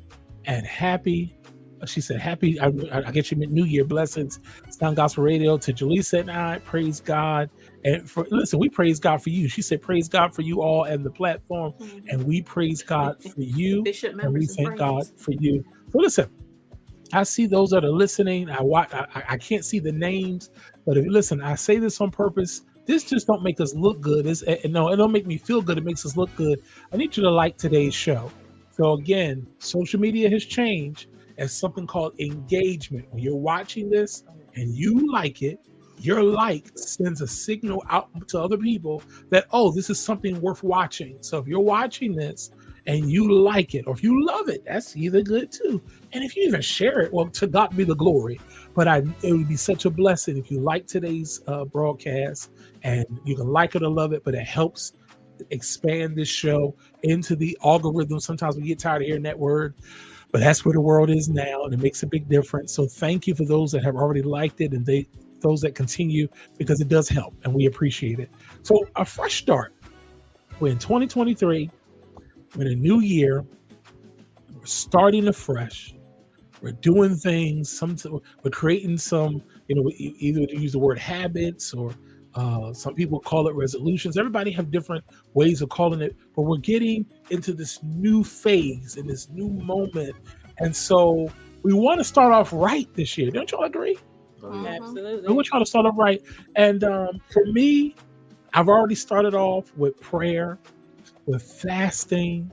[0.44, 1.38] and happy.
[1.86, 4.40] She said, Happy, I, I get you New Year blessings.
[4.70, 6.58] Sound Gospel Radio to Jaleesa and I.
[6.60, 7.50] Praise God.
[7.84, 9.48] And for listen, we praise God for you.
[9.48, 11.72] She said, Praise God for you all and the platform.
[11.78, 12.08] Mm-hmm.
[12.08, 13.82] And we praise God for you.
[13.82, 15.64] Bishop and we thank and God for you.
[15.92, 16.28] So listen,
[17.12, 18.50] I see those that are listening.
[18.50, 18.92] I watch.
[18.92, 20.50] I, I can't see the names,
[20.84, 22.62] but if listen, I say this on purpose.
[22.88, 24.26] This just don't make us look good.
[24.26, 25.76] It's, it, eh, no, it don't make me feel good.
[25.76, 26.62] It makes us look good.
[26.90, 28.32] I need you to like today's show.
[28.70, 33.04] So again, social media has changed as something called engagement.
[33.10, 34.24] When you're watching this
[34.54, 35.60] and you like it,
[35.98, 40.62] your like sends a signal out to other people that oh, this is something worth
[40.62, 41.18] watching.
[41.20, 42.52] So if you're watching this
[42.86, 45.82] and you like it or if you love it, that's either good too.
[46.14, 48.40] And if you even share it, well, to God be the glory.
[48.78, 52.52] But I, it would be such a blessing if you like today's uh, broadcast
[52.84, 54.92] and you can like it or love it, but it helps
[55.50, 58.20] expand this show into the algorithm.
[58.20, 59.74] Sometimes we get tired of hearing that word,
[60.30, 62.72] but that's where the world is now, and it makes a big difference.
[62.72, 65.08] So thank you for those that have already liked it and they
[65.40, 68.30] those that continue because it does help and we appreciate it.
[68.62, 69.74] So a fresh start.
[70.60, 71.68] We're in 2023
[72.54, 73.44] we're in a new year.
[74.54, 75.94] We're starting afresh.
[76.60, 77.70] We're doing things.
[77.70, 77.96] Some
[78.42, 79.42] we're creating some.
[79.68, 81.92] You know, either to use the word habits or
[82.34, 84.16] uh, some people call it resolutions.
[84.16, 89.06] Everybody have different ways of calling it, but we're getting into this new phase in
[89.06, 90.14] this new moment,
[90.58, 91.30] and so
[91.62, 93.30] we want to start off right this year.
[93.30, 93.98] Don't y'all agree?
[94.40, 94.66] Mm-hmm.
[94.66, 95.28] Absolutely.
[95.28, 96.22] We want y'all to start off right,
[96.56, 97.96] and um, for me,
[98.54, 100.58] I've already started off with prayer
[101.28, 102.50] with fasting,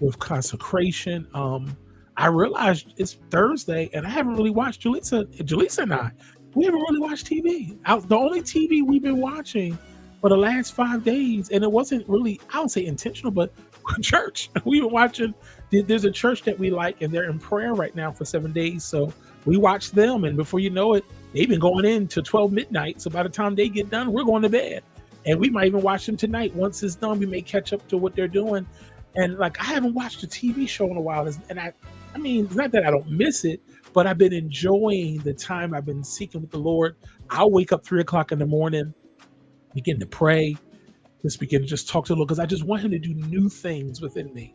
[0.00, 1.26] with consecration.
[1.34, 1.76] Um,
[2.18, 6.10] I realized it's Thursday and I haven't really watched Jaleesa, Jaleesa and I.
[6.54, 7.78] We haven't really watched TV.
[8.08, 9.78] the only TV we've been watching
[10.20, 13.52] for the last five days, and it wasn't really, I don't say intentional, but
[14.02, 14.50] church.
[14.64, 15.32] We've been watching,
[15.70, 18.82] there's a church that we like, and they're in prayer right now for seven days.
[18.82, 19.12] So
[19.44, 23.00] we watch them, and before you know it, they've been going in to 12 midnight.
[23.00, 24.82] So by the time they get done, we're going to bed
[25.26, 26.54] and we might even watch them tonight.
[26.54, 28.66] Once it's done, we may catch up to what they're doing.
[29.14, 31.72] And like I haven't watched a TV show in a while, and I,
[32.18, 35.86] I mean, not that I don't miss it, but I've been enjoying the time I've
[35.86, 36.96] been seeking with the Lord.
[37.30, 38.92] I'll wake up three o'clock in the morning,
[39.72, 40.56] begin to pray,
[41.22, 43.14] just begin to just talk to the Lord because I just want Him to do
[43.14, 44.52] new things within me.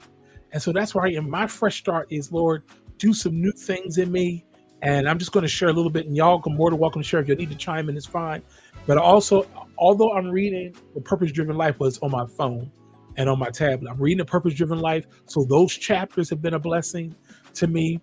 [0.52, 1.30] And so that's why I am.
[1.30, 2.64] My fresh start is, Lord,
[2.98, 4.44] do some new things in me.
[4.82, 7.02] And I'm just going to share a little bit, and y'all are more than welcome
[7.02, 7.22] to share.
[7.22, 8.42] If you need to chime in, it's fine.
[8.86, 9.48] But also,
[9.78, 12.70] although I'm reading The Purpose Driven Life was on my phone
[13.16, 15.06] and on my tablet, I'm reading The Purpose Driven Life.
[15.28, 17.16] So those chapters have been a blessing
[17.56, 18.00] to me.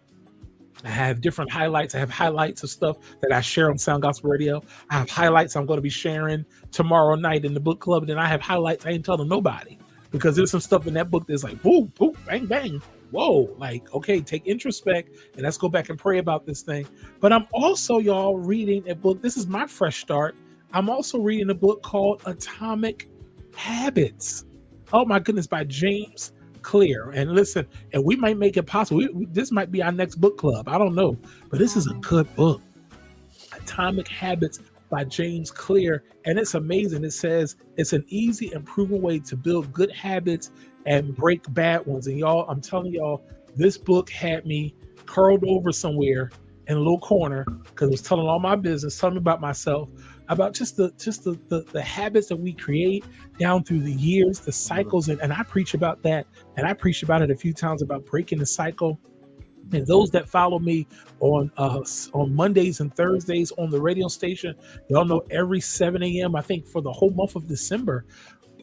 [0.84, 1.94] I have different highlights.
[1.94, 4.62] I have highlights of stuff that I share on Sound Gospel Radio.
[4.88, 8.02] I have highlights I'm going to be sharing tomorrow night in the book club.
[8.02, 9.76] And then I have highlights I ain't telling nobody
[10.10, 12.80] because there's some stuff in that book that's like, boom, boom, bang, bang.
[13.10, 16.86] Whoa, like, okay, take introspect and let's go back and pray about this thing.
[17.20, 19.20] But I'm also, y'all, reading a book.
[19.20, 20.34] This is my fresh start
[20.72, 23.08] I'm also reading a book called Atomic
[23.56, 24.44] Habits.
[24.92, 27.10] Oh my goodness, by James Clear.
[27.10, 28.98] And listen, and we might make it possible.
[28.98, 30.68] We, we, this might be our next book club.
[30.68, 31.16] I don't know,
[31.48, 32.60] but this is a good book.
[33.52, 36.04] Atomic Habits by James Clear.
[36.26, 37.04] And it's amazing.
[37.04, 40.50] It says it's an easy and proven way to build good habits
[40.86, 42.06] and break bad ones.
[42.06, 43.24] And y'all, I'm telling y'all,
[43.56, 44.74] this book had me
[45.06, 46.30] curled over somewhere
[46.66, 49.88] in a little corner because it was telling all my business, telling me about myself
[50.30, 53.04] about just the just the, the, the habits that we create
[53.38, 57.02] down through the years, the cycles, and, and I preach about that, and I preach
[57.02, 58.98] about it a few times about breaking the cycle.
[59.72, 60.86] And those that follow me
[61.18, 64.54] on uh, on Mondays and Thursdays on the radio station,
[64.88, 66.36] y'all know every 7 a.m.
[66.36, 68.06] I think for the whole month of December,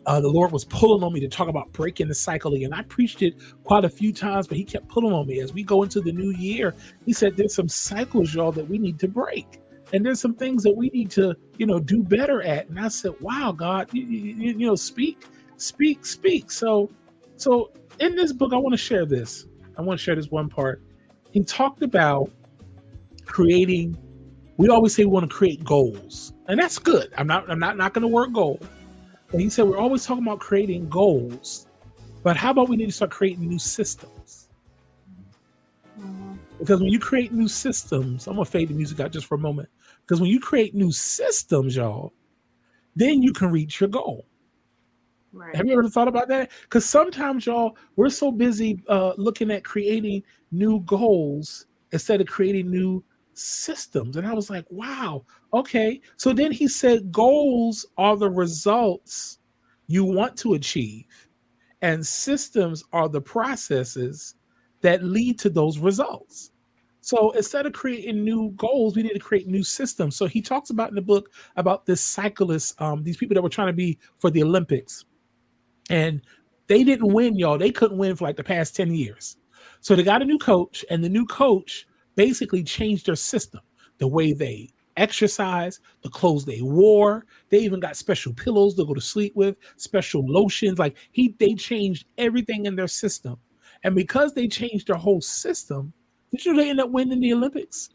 [0.05, 2.73] uh, the Lord was pulling on me to talk about breaking the cycle again.
[2.73, 5.63] I preached it quite a few times, but He kept pulling on me as we
[5.63, 6.75] go into the new year.
[7.05, 9.59] He said, "There's some cycles, y'all, that we need to break."
[9.93, 12.67] And there's some things that we need to you know do better at.
[12.69, 15.25] And i said wow god you, you, you know speak
[15.57, 16.51] speak speak.
[16.51, 16.89] So
[17.35, 19.45] so in this book i want to share this.
[19.77, 20.81] I want to share this one part.
[21.31, 22.31] He talked about
[23.25, 23.97] creating
[24.57, 26.33] we always say we want to create goals.
[26.47, 27.13] And that's good.
[27.17, 28.59] I'm not i'm not not going to work goal.
[29.31, 31.67] But he said we're always talking about creating goals
[32.23, 34.49] but how about we need to start creating new systems?
[35.97, 36.33] Mm-hmm.
[36.59, 39.39] because when you create new systems i'm gonna fade the music out just for a
[39.39, 39.67] moment
[40.07, 42.13] because when you create new systems, y'all,
[42.95, 44.25] then you can reach your goal.
[45.33, 45.53] Right.
[45.53, 46.49] Have you ever thought about that?
[46.61, 52.71] Because sometimes, y'all, we're so busy uh, looking at creating new goals instead of creating
[52.71, 54.15] new systems.
[54.15, 55.99] And I was like, wow, okay.
[56.15, 59.39] So then he said, goals are the results
[59.87, 61.27] you want to achieve,
[61.81, 64.35] and systems are the processes
[64.81, 66.51] that lead to those results.
[67.07, 70.17] So instead of creating new goals, we need to create new systems.
[70.17, 73.47] So he talks about in the book about this cyclist, um, these people that were
[73.47, 75.05] trying to be for the Olympics,
[75.89, 76.19] and
[76.67, 77.57] they didn't win, y'all.
[77.57, 79.37] They couldn't win for like the past 10 years.
[79.79, 83.61] So they got a new coach, and the new coach basically changed their system,
[83.99, 84.67] the way they
[84.97, 87.25] exercise, the clothes they wore.
[87.47, 90.77] They even got special pillows to go to sleep with, special lotions.
[90.77, 93.37] Like he they changed everything in their system.
[93.85, 95.93] And because they changed their whole system,
[96.37, 97.89] did you they end up winning the Olympics?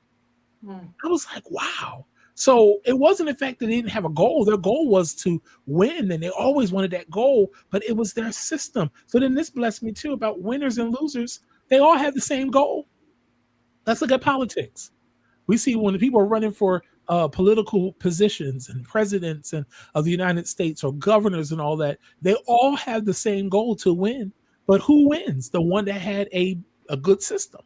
[0.64, 0.86] Hmm.
[1.04, 2.06] I was like, wow.
[2.34, 4.44] So it wasn't the fact that they didn't have a goal.
[4.44, 8.32] Their goal was to win, and they always wanted that goal, but it was their
[8.32, 8.90] system.
[9.06, 11.40] So then this blessed me too about winners and losers.
[11.68, 12.88] They all have the same goal.
[13.86, 14.92] Let's look at politics.
[15.46, 20.04] We see when the people are running for uh, political positions and presidents and of
[20.04, 23.92] the United States or governors and all that, they all have the same goal to
[23.92, 24.32] win.
[24.66, 25.50] But who wins?
[25.50, 27.60] The one that had a, a good system.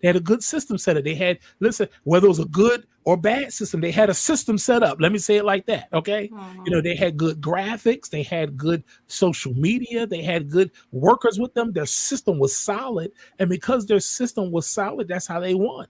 [0.00, 1.04] They had a good system set up.
[1.04, 4.58] They had, listen, whether it was a good or bad system, they had a system
[4.58, 5.00] set up.
[5.00, 5.88] Let me say it like that.
[5.92, 6.28] Okay.
[6.28, 6.62] Mm-hmm.
[6.66, 11.38] You know, they had good graphics, they had good social media, they had good workers
[11.38, 11.72] with them.
[11.72, 13.12] Their system was solid.
[13.38, 15.86] And because their system was solid, that's how they won.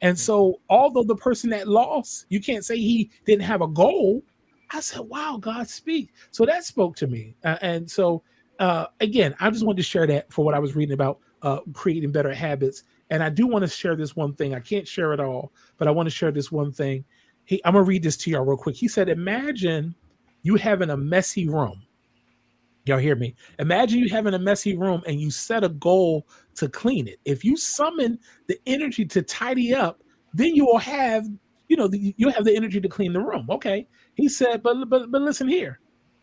[0.00, 4.22] And so, although the person that lost, you can't say he didn't have a goal.
[4.70, 6.12] I said, wow, God speak.
[6.30, 7.34] So that spoke to me.
[7.42, 8.22] Uh, and so,
[8.60, 11.60] uh, again, I just wanted to share that for what I was reading about uh,
[11.72, 14.54] creating better habits and I do want to share this one thing.
[14.54, 17.04] I can't share it all, but I want to share this one thing.
[17.44, 18.76] He, I'm gonna read this to y'all real quick.
[18.76, 19.94] He said, "Imagine
[20.42, 21.82] you having a messy room.
[22.84, 23.34] Y'all hear me?
[23.58, 27.18] Imagine you having a messy room and you set a goal to clean it.
[27.24, 31.26] If you summon the energy to tidy up, then you will have,
[31.68, 33.46] you know, the, you'll have the energy to clean the room.
[33.50, 35.80] Okay." He said, "But but but listen here."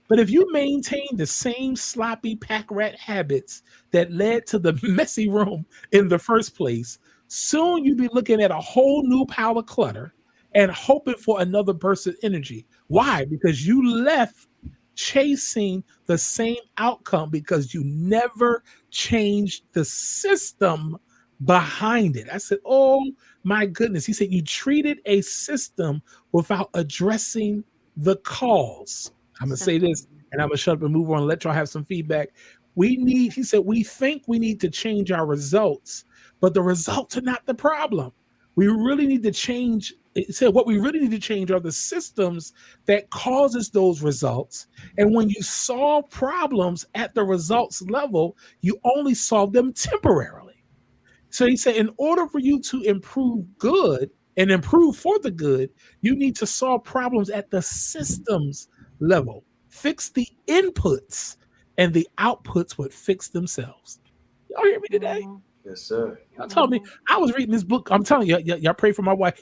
[0.07, 5.29] But if you maintain the same sloppy pack rat habits that led to the messy
[5.29, 9.65] room in the first place, soon you'll be looking at a whole new pile of
[9.65, 10.13] clutter
[10.53, 12.65] and hoping for another burst of energy.
[12.87, 13.25] Why?
[13.25, 14.47] Because you left
[14.95, 20.97] chasing the same outcome because you never changed the system
[21.43, 22.27] behind it.
[22.31, 23.03] I said, Oh
[23.43, 24.05] my goodness.
[24.05, 27.63] He said, You treated a system without addressing
[27.97, 29.11] the cause.
[29.41, 31.53] I'm gonna say this and I'm gonna shut up and move on and let y'all
[31.53, 32.29] have some feedback.
[32.75, 36.05] We need, he said, we think we need to change our results,
[36.41, 38.11] but the results are not the problem.
[38.55, 39.93] We really need to change.
[40.13, 42.53] It said what we really need to change are the systems
[42.85, 44.67] that causes those results.
[44.97, 50.63] And when you solve problems at the results level, you only solve them temporarily.
[51.29, 55.69] So he said, in order for you to improve good and improve for the good,
[56.01, 59.43] you need to solve problems at the systems level.
[59.69, 61.37] Fix the inputs,
[61.77, 63.99] and the outputs would fix themselves.
[64.49, 65.21] Y'all hear me today?
[65.23, 65.37] Mm-hmm.
[65.65, 66.19] Yes, sir.
[66.37, 66.79] Y'all told me
[67.09, 67.87] I was reading this book.
[67.89, 69.41] I'm telling you, y- y'all pray for my wife.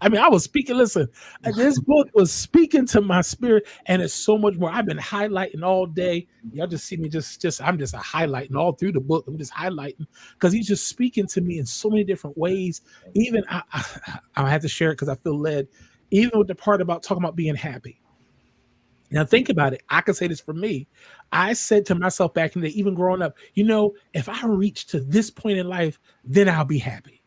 [0.00, 0.76] I mean, I was speaking.
[0.76, 1.08] Listen,
[1.42, 4.70] this book was speaking to my spirit, and it's so much more.
[4.70, 6.26] I've been highlighting all day.
[6.52, 9.26] Y'all just see me just, just I'm just highlighting all through the book.
[9.28, 12.80] I'm just highlighting because he's just speaking to me in so many different ways.
[13.12, 13.84] Even I, I,
[14.36, 15.68] I have to share it because I feel led.
[16.12, 18.00] Even with the part about talking about being happy.
[19.10, 19.82] Now think about it.
[19.90, 20.88] I can say this for me.
[21.30, 24.46] I said to myself back in the day, even growing up, you know, if I
[24.46, 27.22] reach to this point in life, then I'll be happy.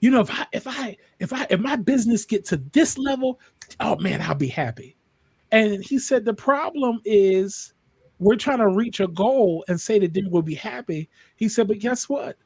[0.00, 3.40] You know, if I if I if I if my business get to this level,
[3.80, 4.96] oh man, I'll be happy.
[5.50, 7.72] And he said the problem is
[8.18, 11.08] we're trying to reach a goal and say that then we'll be happy.
[11.36, 12.36] He said, but guess what?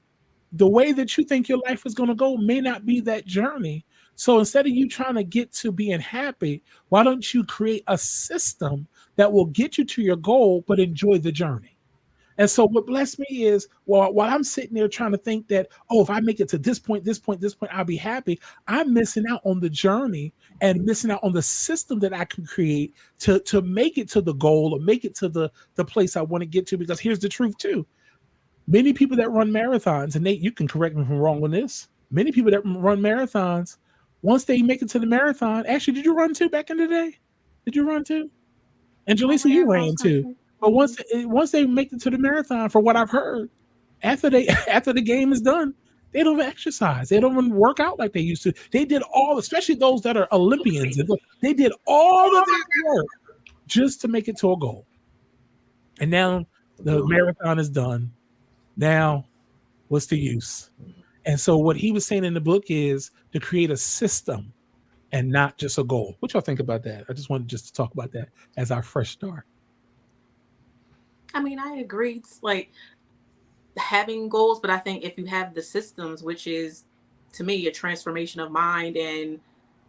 [0.53, 3.25] The way that you think your life is going to go may not be that
[3.25, 3.87] journey.
[4.15, 7.99] So instead of you trying to get to being happy, why don't you create a
[7.99, 11.77] system that will get you to your goal, but enjoy the journey?
[12.39, 15.69] And so what blessed me is while, while I'm sitting there trying to think that,
[15.91, 18.41] oh, if I make it to this point, this point, this point, I'll be happy.
[18.67, 22.47] I'm missing out on the journey and missing out on the system that I can
[22.47, 26.17] create to, to make it to the goal or make it to the, the place
[26.17, 26.79] I want to get to.
[26.79, 27.87] Because here's the truth too.
[28.67, 31.51] Many people that run marathons, and Nate, you can correct me if I'm wrong on
[31.51, 31.89] this.
[32.11, 33.77] Many people that run marathons
[34.23, 36.87] once they make it to the marathon, actually, did you run too back in the
[36.87, 37.19] day?
[37.65, 38.31] Did you run too?
[39.07, 40.37] And Jaleesa, you ran too.
[40.61, 43.51] But once once they make it to the marathon, for what I've heard,
[44.03, 45.75] after they after the game is done,
[46.13, 47.09] they don't exercise.
[47.09, 48.53] They don't even work out like they used to.
[48.71, 51.01] They did all, especially those that are Olympians.
[51.41, 53.07] They did all of that work
[53.67, 54.87] just to make it to a goal.
[56.01, 56.47] And now
[56.79, 58.13] the marathon is done.
[58.77, 59.27] Now,
[59.89, 60.71] what's the use?
[61.25, 64.53] And so what he was saying in the book is to create a system
[65.13, 66.17] and not just a goal.
[66.21, 67.05] What y'all think about that?
[67.09, 69.45] I just wanted just to talk about that as our fresh start.
[71.35, 72.15] I mean, I agree.
[72.15, 72.73] It's like
[73.77, 76.85] having goals, but I think if you have the systems, which is
[77.35, 79.41] to me a transformation of mind and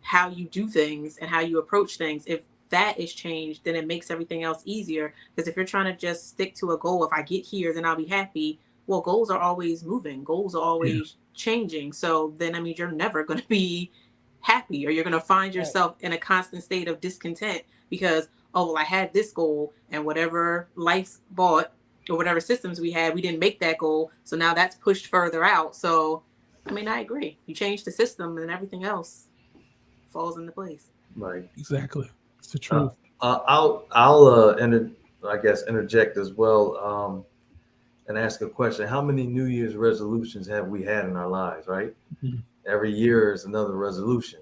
[0.01, 3.87] how you do things and how you approach things, if that is changed, then it
[3.87, 5.13] makes everything else easier.
[5.35, 7.85] Because if you're trying to just stick to a goal, if I get here, then
[7.85, 8.59] I'll be happy.
[8.87, 11.15] Well, goals are always moving, goals are always.
[11.33, 11.93] Changing.
[11.93, 13.91] So then I mean you're never going to be
[14.41, 18.65] happy or you're going to find yourself in a constant state of discontent because oh
[18.67, 21.71] well i had this goal and whatever life bought
[22.09, 25.45] or whatever systems we had we didn't make that goal so now that's pushed further
[25.45, 25.77] out.
[25.77, 26.23] So
[26.67, 27.37] i mean i agree.
[27.45, 29.27] You change the system and everything else
[30.11, 30.89] falls into place.
[31.15, 31.49] Right.
[31.57, 32.11] Exactly.
[32.39, 32.91] It's the truth.
[33.21, 34.91] uh, uh, i'll i'll uh inter-
[35.25, 36.75] i guess interject as well.
[36.77, 37.25] Um
[38.07, 41.67] and ask a question how many new year's resolutions have we had in our lives
[41.67, 42.37] right mm-hmm.
[42.67, 44.39] every year is another resolution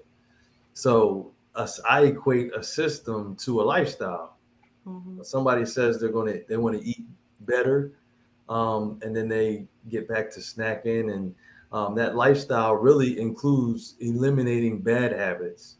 [0.74, 4.36] so us, I equate a system to a lifestyle.
[4.86, 5.22] Mm-hmm.
[5.22, 7.04] Somebody says they're going to they want to eat
[7.40, 7.92] better,
[8.48, 11.34] um, and then they get back to snacking, and
[11.72, 15.76] um, that lifestyle really includes eliminating bad habits,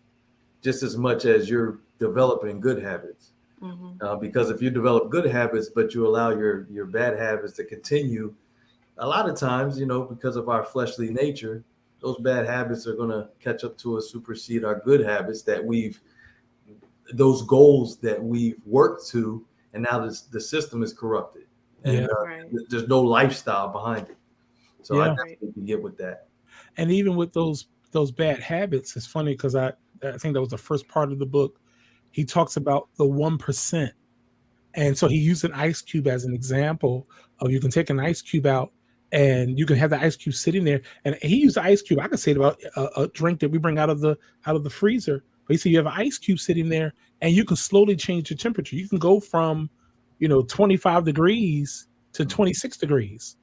[0.62, 3.31] just as much as you're developing good habits.
[3.62, 4.04] Mm-hmm.
[4.04, 7.64] Uh, because if you develop good habits, but you allow your your bad habits to
[7.64, 8.34] continue,
[8.98, 11.64] a lot of times, you know, because of our fleshly nature,
[12.00, 15.64] those bad habits are going to catch up to us, supersede our good habits that
[15.64, 16.00] we've,
[17.14, 21.44] those goals that we've worked to, and now this, the system is corrupted,
[21.84, 22.06] and yeah.
[22.06, 22.44] uh, right.
[22.68, 24.16] there's no lifestyle behind it.
[24.82, 25.02] So yeah.
[25.02, 26.26] I definitely can get with that.
[26.76, 29.72] And even with those those bad habits, it's funny because I
[30.02, 31.60] I think that was the first part of the book.
[32.12, 33.92] He talks about the one percent,
[34.74, 37.08] and so he used an ice cube as an example
[37.40, 38.72] of you can take an ice cube out
[39.12, 40.80] and you can have the ice cube sitting there.
[41.04, 42.00] And he used the ice cube.
[42.00, 44.56] I could say it about a, a, drink that we bring out of the out
[44.56, 45.22] of the freezer.
[45.46, 48.30] But you see, you have an ice cube sitting there, and you can slowly change
[48.30, 48.76] the temperature.
[48.76, 49.68] You can go from,
[50.18, 53.36] you know, 25 degrees to 26 degrees.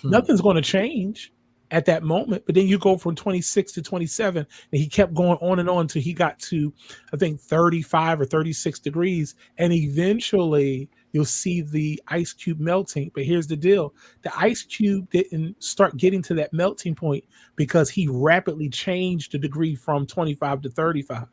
[0.00, 0.10] Hmm.
[0.10, 1.32] Nothing's going to change
[1.72, 2.44] at that moment.
[2.46, 5.80] But then you go from 26 to 27, and he kept going on and on
[5.80, 6.72] until he got to,
[7.12, 9.34] I think, 35 or 36 degrees.
[9.58, 13.10] And eventually, you'll see the ice cube melting.
[13.14, 17.24] But here's the deal the ice cube didn't start getting to that melting point
[17.56, 21.26] because he rapidly changed the degree from 25 to 35.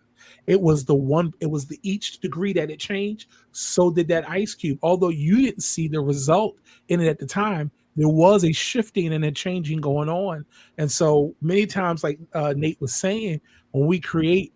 [0.47, 3.27] It was the one, it was the each degree that it changed.
[3.51, 4.79] So did that ice cube.
[4.81, 9.13] Although you didn't see the result in it at the time, there was a shifting
[9.13, 10.45] and a changing going on.
[10.77, 14.53] And so many times, like uh, Nate was saying, when we create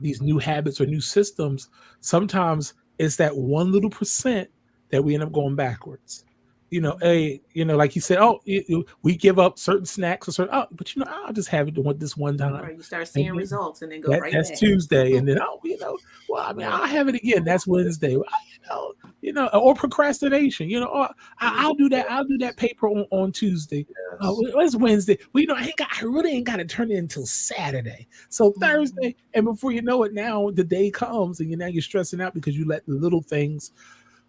[0.00, 4.48] these new habits or new systems, sometimes it's that one little percent
[4.90, 6.24] that we end up going backwards.
[6.70, 9.86] You know, a you know, like you said, oh, it, it, we give up certain
[9.86, 12.54] snacks or certain, oh, but you know, I'll just have it this one time.
[12.54, 14.32] Right, you start seeing then, results and then go that, right.
[14.32, 14.58] That's back.
[14.58, 15.96] Tuesday, and then oh, you know,
[16.28, 17.44] well, I mean, I'll have it again.
[17.44, 18.16] That's Wednesday.
[18.16, 20.68] Well, you know, you know, or procrastination.
[20.68, 21.08] You know, oh,
[21.40, 22.10] I, will do that.
[22.10, 23.86] I'll do that paper on, on Tuesday.
[23.88, 24.20] Yes.
[24.20, 25.18] Uh, it's Wednesday.
[25.32, 25.88] Well, you know, I ain't got.
[26.00, 28.08] I really ain't got to turn it until Saturday.
[28.28, 28.60] So mm-hmm.
[28.60, 32.20] Thursday, and before you know it, now the day comes, and you now you're stressing
[32.20, 33.72] out because you let the little things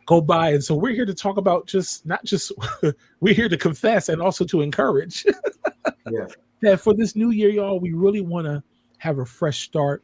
[0.10, 0.50] go by.
[0.50, 2.52] And so we're here to talk about just not just
[3.20, 5.24] we're here to confess and also to encourage.
[6.12, 6.26] yeah.
[6.62, 8.64] That for this new year, y'all, we really want to
[8.98, 10.04] have a fresh start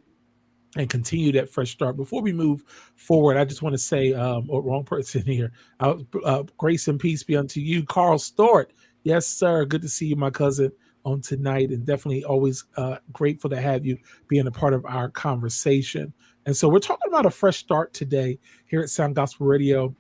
[0.78, 1.98] and continue that fresh start.
[1.98, 2.64] Before we move
[2.96, 5.52] forward, I just want to say, um, oh, wrong person here.
[5.80, 8.68] Uh, uh, grace and peace be unto you, Carl Stort.
[9.04, 9.66] Yes, sir.
[9.66, 10.72] Good to see you, my cousin,
[11.04, 15.10] on tonight, and definitely always uh, grateful to have you being a part of our
[15.10, 16.14] conversation.
[16.46, 19.96] And so we're talking about a fresh start today here at Sound Gospel Radio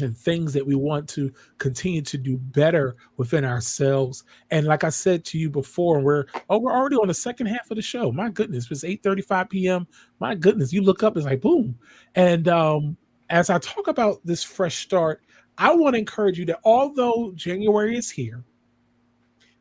[0.00, 4.24] and things that we want to continue to do better within ourselves.
[4.50, 7.70] And like I said to you before, we're oh, we're already on the second half
[7.70, 8.12] of the show.
[8.12, 9.86] My goodness, it's 8:35 p.m.
[10.20, 11.78] My goodness, you look up, it's like boom.
[12.14, 12.96] And um,
[13.30, 15.22] as I talk about this fresh start,
[15.56, 18.44] I want to encourage you that although January is here,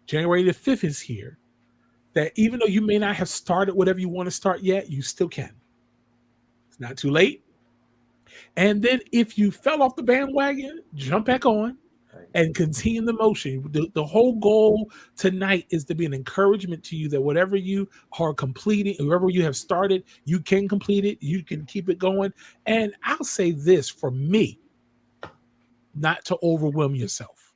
[0.07, 1.37] January the 5th is here,
[2.13, 5.01] that even though you may not have started whatever you want to start yet, you
[5.01, 5.51] still can.
[6.81, 7.43] Not too late.
[8.57, 11.77] And then if you fell off the bandwagon, jump back on
[12.33, 13.63] and continue the motion.
[13.71, 17.87] The, the whole goal tonight is to be an encouragement to you that whatever you
[18.19, 22.33] are completing, whatever you have started, you can complete it, you can keep it going.
[22.65, 24.59] And I'll say this for me,
[25.93, 27.53] not to overwhelm yourself.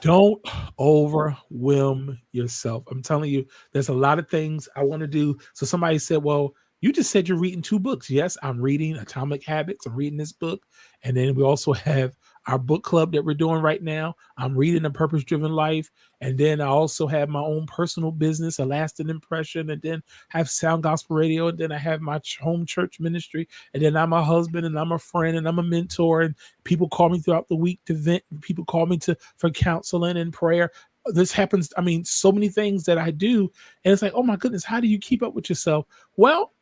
[0.00, 0.40] Don't
[0.78, 2.84] overwhelm yourself.
[2.90, 5.36] I'm telling you, there's a lot of things I want to do.
[5.54, 8.08] So somebody said, Well, you just said you're reading two books.
[8.08, 9.86] Yes, I'm reading Atomic Habits.
[9.86, 10.64] I'm reading this book.
[11.02, 12.16] And then we also have
[12.46, 14.14] our book club that we're doing right now.
[14.36, 15.90] I'm reading a purpose driven life.
[16.20, 20.02] And then I also have my own personal business, a lasting impression, and then
[20.32, 23.96] I have Sound Gospel Radio, and then I have my home church ministry, and then
[23.96, 27.18] I'm a husband, and I'm a friend, and I'm a mentor, and people call me
[27.18, 28.22] throughout the week to vent.
[28.40, 30.70] People call me to for counseling and prayer.
[31.06, 31.72] This happens.
[31.76, 33.50] I mean, so many things that I do,
[33.84, 35.86] and it's like, oh my goodness, how do you keep up with yourself?
[36.16, 36.52] Well,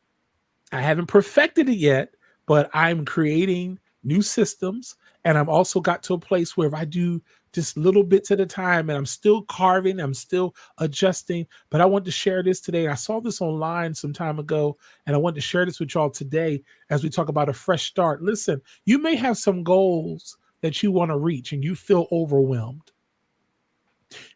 [0.71, 2.13] I haven't perfected it yet,
[2.45, 4.95] but I'm creating new systems.
[5.25, 7.21] And I've also got to a place where if I do
[7.53, 11.47] just little bits at a time and I'm still carving, I'm still adjusting.
[11.69, 12.87] But I want to share this today.
[12.87, 16.09] I saw this online some time ago, and I want to share this with y'all
[16.09, 18.21] today as we talk about a fresh start.
[18.21, 22.91] Listen, you may have some goals that you want to reach and you feel overwhelmed.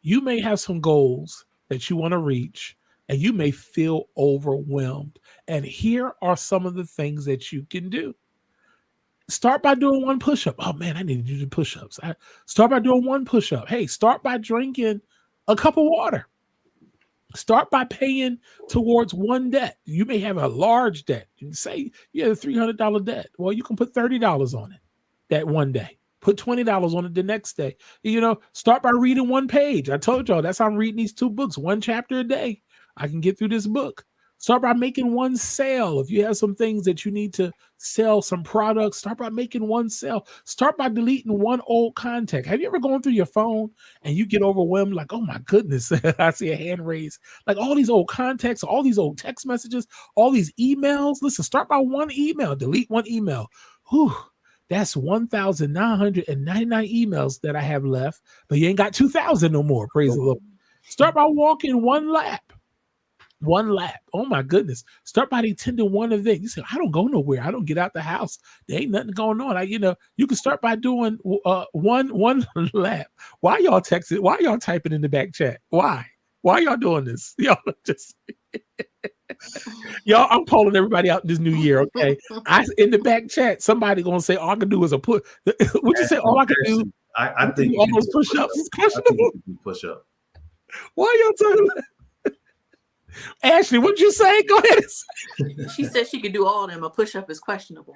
[0.01, 2.75] You may have some goals that you want to reach
[3.12, 5.20] and you may feel overwhelmed.
[5.49, 8.16] And here are some of the things that you can do.
[9.28, 10.55] Start by doing one push up.
[10.59, 11.99] Oh man, I need to do push ups.
[12.45, 13.68] Start by doing one push up.
[13.68, 15.01] Hey, start by drinking
[15.49, 16.26] a cup of water.
[17.36, 18.38] Start by paying
[18.70, 19.78] towards one debt.
[19.84, 21.28] You may have a large debt.
[21.51, 23.28] Say you have a $300 debt.
[23.38, 24.80] Well, you can put $30 on it
[25.30, 25.97] that one day.
[26.22, 27.76] Put $20 on it the next day.
[28.03, 29.89] You know, start by reading one page.
[29.89, 32.62] I told y'all that's how I'm reading these two books, one chapter a day.
[33.02, 34.06] I can get through this book.
[34.38, 35.99] Start by making one sale.
[35.99, 39.68] If you have some things that you need to sell, some products, start by making
[39.68, 40.28] one sale.
[40.45, 42.45] Start by deleting one old contact.
[42.47, 43.72] Have you ever gone through your phone
[44.04, 44.93] and you get overwhelmed?
[44.93, 47.20] Like, oh my goodness, I see a hand raised.
[47.47, 51.18] Like all these old contacts, all these old text messages, all these emails.
[51.22, 53.47] Listen, start by one email, delete one email.
[53.89, 54.16] Whew,
[54.70, 59.88] that's 1,999 emails that I have left, but you ain't got 2,000 no more.
[59.88, 60.39] Praise the Lord.
[60.84, 62.54] Start by walking one lap
[63.42, 64.00] one lap.
[64.14, 64.84] Oh my goodness.
[65.04, 66.42] Start by attending one event.
[66.42, 67.44] You say, I don't go nowhere.
[67.44, 68.39] I don't get out the house.
[68.68, 69.58] There ain't nothing going on.
[69.58, 73.08] I, you know, you can start by doing uh, one one lap.
[73.42, 74.20] Why y'all texting?
[74.20, 75.60] Why y'all typing in the back chat?
[75.70, 76.06] Why?
[76.42, 77.36] Why y'all doing this?
[77.39, 78.16] Y'all just
[80.06, 80.28] y'all.
[80.30, 81.82] I'm calling everybody out this new year.
[81.82, 82.18] Okay,
[82.48, 83.62] I in the back chat.
[83.62, 85.24] Somebody gonna say all I can do is a put.
[85.46, 86.92] Would you say all I can do?
[87.16, 89.32] I, I think all those push ups is questionable.
[89.64, 90.06] Push up.
[90.96, 91.70] Why y'all talking?
[91.72, 91.84] About?
[93.43, 94.43] Ashley, what'd you say?
[94.43, 94.84] Go ahead.
[95.76, 96.84] she said she could do all of them.
[96.84, 97.95] A push up is questionable.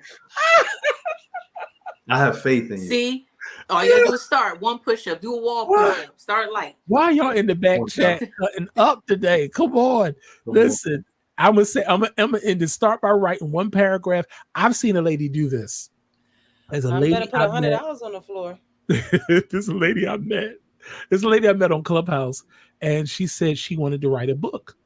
[2.10, 2.88] I have faith in you.
[2.88, 3.28] See,
[3.70, 6.52] all you gotta do is start one push up, do a wall push up, start
[6.52, 6.76] light.
[6.88, 9.50] Why y'all in the back chat cutting up today?
[9.50, 10.94] Come on, Come listen.
[10.94, 11.06] On.
[11.38, 14.26] I'm gonna say I'm gonna, I'm gonna end to start by writing one paragraph.
[14.54, 15.90] I've seen a lady do this.
[16.72, 18.58] As a I'm lady, put hundred dollars on the floor.
[18.88, 20.56] this lady I met.
[21.10, 22.44] This lady I met on Clubhouse,
[22.82, 24.78] and she said she wanted to write a book.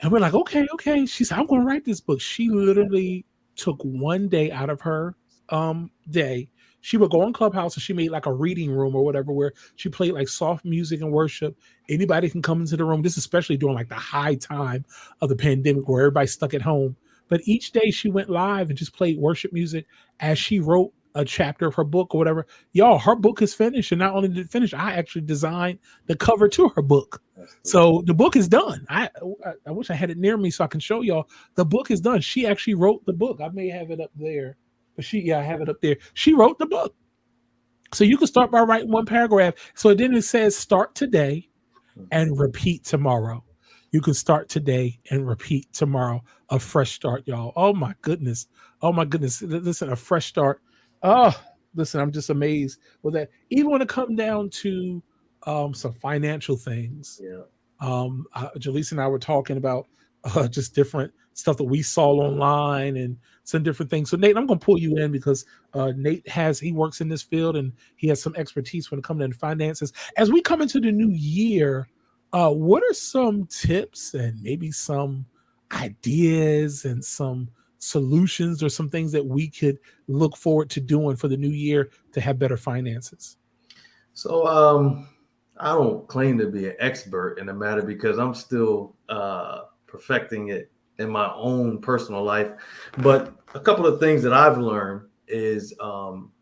[0.00, 1.06] And we're like, okay, okay.
[1.06, 2.20] She said, I'm going to write this book.
[2.20, 3.26] She literally
[3.56, 5.16] took one day out of her
[5.50, 6.48] um day.
[6.82, 9.52] She would go on Clubhouse and she made like a reading room or whatever where
[9.76, 11.56] she played like soft music and worship.
[11.90, 13.02] Anybody can come into the room.
[13.02, 14.84] This especially during like the high time
[15.22, 16.96] of the pandemic where everybody's stuck at home.
[17.28, 19.86] But each day she went live and just played worship music
[20.20, 22.46] as she wrote a chapter of her book or whatever.
[22.74, 26.16] Y'all, her book is finished, and not only did it finish, I actually designed the
[26.16, 27.23] cover to her book.
[27.62, 28.86] So the book is done.
[28.88, 29.08] I,
[29.44, 31.28] I, I wish I had it near me so I can show y'all.
[31.54, 32.20] The book is done.
[32.20, 33.40] She actually wrote the book.
[33.40, 34.56] I may have it up there,
[34.96, 35.96] but she yeah, I have it up there.
[36.14, 36.94] She wrote the book.
[37.92, 39.54] So you can start by writing one paragraph.
[39.74, 41.48] So then it says start today
[41.96, 42.06] mm-hmm.
[42.10, 43.44] and repeat tomorrow.
[43.92, 46.22] You can start today and repeat tomorrow.
[46.50, 47.52] A fresh start, y'all.
[47.54, 48.48] Oh my goodness.
[48.82, 49.40] Oh my goodness.
[49.42, 50.60] Listen, a fresh start
[51.04, 51.38] Oh,
[51.74, 53.28] listen, I'm just amazed with that.
[53.50, 55.02] Even when it come down to
[55.46, 57.20] um, some financial things.
[57.22, 57.42] Yeah.
[57.80, 59.86] Um, uh, Jaleesa and I were talking about
[60.24, 64.10] uh, just different stuff that we saw online and some different things.
[64.10, 67.22] So Nate, I'm gonna pull you in because uh, Nate has he works in this
[67.22, 69.92] field and he has some expertise when it comes to finances.
[70.16, 71.88] As we come into the new year,
[72.32, 75.26] uh, what are some tips and maybe some
[75.72, 79.78] ideas and some solutions or some things that we could
[80.08, 83.36] look forward to doing for the new year to have better finances?
[84.14, 85.08] So um,
[85.58, 90.48] I don't claim to be an expert in the matter because I'm still uh, perfecting
[90.48, 92.50] it in my own personal life.
[92.98, 96.32] But a couple of things that I've learned is um,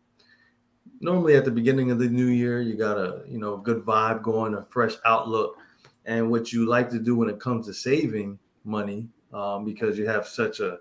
[0.99, 4.23] normally at the beginning of the new year, you got a you know good vibe
[4.23, 5.57] going, a fresh outlook,
[6.05, 10.07] and what you like to do when it comes to saving money um, because you
[10.07, 10.79] have such a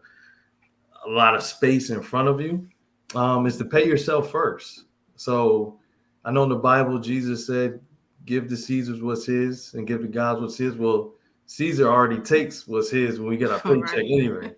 [1.05, 2.69] a lot of space in front of you
[3.15, 4.85] um, is to pay yourself first.
[5.17, 5.79] So
[6.25, 7.81] I know in the Bible, Jesus said,
[8.25, 10.77] give to Caesar's what's his and give to God's what's his.
[10.77, 11.15] Well,
[11.47, 14.05] Caesar already takes what's his when we get our paycheck right.
[14.05, 14.55] anyway.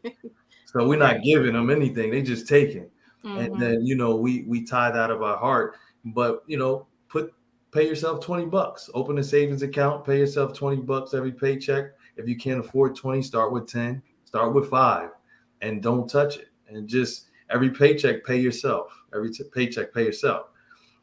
[0.67, 2.11] So we're not giving them anything.
[2.11, 2.91] They just take it.
[3.25, 3.39] Mm-hmm.
[3.39, 7.33] And then, you know, we we tie that of our heart but you know, put
[7.73, 8.91] pay yourself 20 bucks.
[8.95, 11.93] Open a savings account, pay yourself 20 bucks every paycheck.
[12.17, 15.11] If you can't afford 20, start with 10, start with five,
[15.63, 16.49] and don't touch it.
[16.69, 18.93] And just every paycheck, pay yourself.
[19.13, 20.47] Every t- paycheck, pay yourself.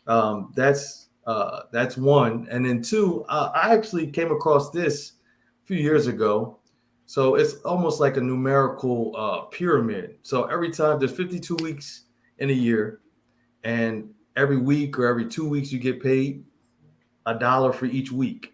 [0.08, 2.48] Um, that's uh, that's one.
[2.50, 5.14] And then two, uh, I actually came across this
[5.64, 6.58] a few years ago.
[7.06, 10.16] So it's almost like a numerical uh, pyramid.
[10.22, 12.06] So every time there's 52 weeks
[12.38, 13.02] in a year,
[13.64, 16.44] and every week or every two weeks you get paid
[17.26, 18.54] a dollar for each week.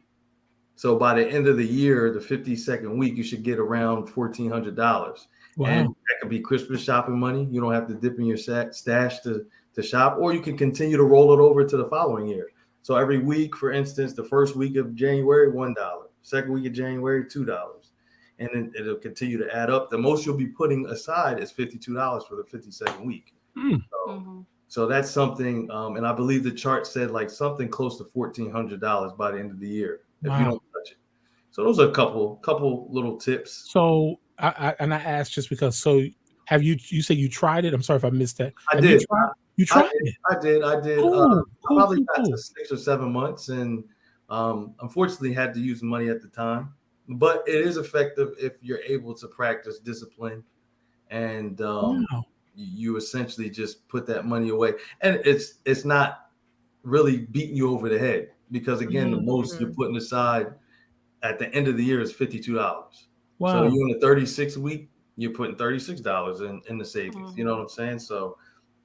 [0.76, 5.28] So by the end of the year, the 52nd week, you should get around $1,400.
[5.58, 5.68] Wow.
[5.68, 7.48] And that could be Christmas shopping money.
[7.50, 10.98] You don't have to dip in your stash to, to shop, or you can continue
[10.98, 12.50] to roll it over to the following year.
[12.82, 15.76] So every week, for instance, the first week of January, $1.
[16.22, 17.74] Second week of January, $2.
[18.40, 19.90] And then it'll continue to add up.
[19.90, 23.34] The most you'll be putting aside is $52 for the 52nd week.
[23.58, 23.82] Mm.
[23.90, 24.42] So, mm-hmm.
[24.68, 29.18] so, that's something, um, and I believe the chart said like something close to $1,400
[29.18, 30.40] by the end of the year if wow.
[30.40, 30.98] you don't touch it.
[31.52, 33.72] So those are a couple couple little tips.
[33.72, 35.76] So I, I, and I asked just because.
[35.76, 36.04] So
[36.46, 36.78] have you?
[36.90, 37.74] You say you tried it?
[37.74, 38.54] I'm sorry if I missed that.
[38.72, 39.04] I have did.
[39.58, 40.16] You tried, I did, it?
[40.30, 40.64] I did.
[40.64, 41.00] I did.
[41.00, 42.32] Ooh, uh, cool, probably got cool.
[42.32, 43.84] to six or seven months, and
[44.30, 46.74] um, unfortunately had to use money at the time.
[47.10, 50.44] But it is effective if you're able to practice discipline,
[51.10, 52.24] and um, wow.
[52.56, 54.74] you essentially just put that money away.
[55.02, 56.30] And it's it's not
[56.84, 59.26] really beating you over the head because again, mm-hmm.
[59.26, 60.54] the most you're putting aside
[61.24, 63.08] at the end of the year is fifty two dollars.
[63.40, 63.68] Wow.
[63.68, 67.16] So you're in a 36 week, you're putting $36 in, in the savings.
[67.16, 67.38] Mm-hmm.
[67.38, 68.00] You know what I'm saying?
[68.00, 68.38] So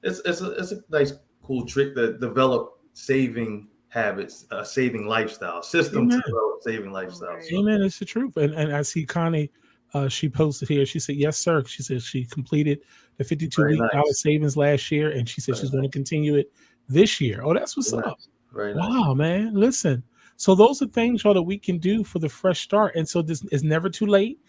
[0.03, 5.61] it's it's a it's a nice cool trick to develop saving habits, a saving lifestyle,
[5.61, 6.21] system Amen.
[6.21, 7.39] to develop saving lifestyle.
[7.41, 7.57] So.
[7.59, 7.81] Amen.
[7.81, 8.37] It's the truth.
[8.37, 9.51] And and I see Connie,
[9.93, 10.85] uh, she posted here.
[10.85, 11.63] She said, Yes, sir.
[11.65, 12.81] She said she completed
[13.17, 13.91] the 52 Very week nice.
[13.91, 15.79] dollar savings last year, and she said Very she's nice.
[15.79, 16.51] going to continue it
[16.89, 17.41] this year.
[17.43, 18.17] Oh, that's what's Very up.
[18.75, 18.75] Nice.
[18.89, 19.53] Wow, man.
[19.53, 20.03] Listen.
[20.35, 22.95] So those are things y'all that we can do for the fresh start.
[22.95, 24.39] And so this is never too late.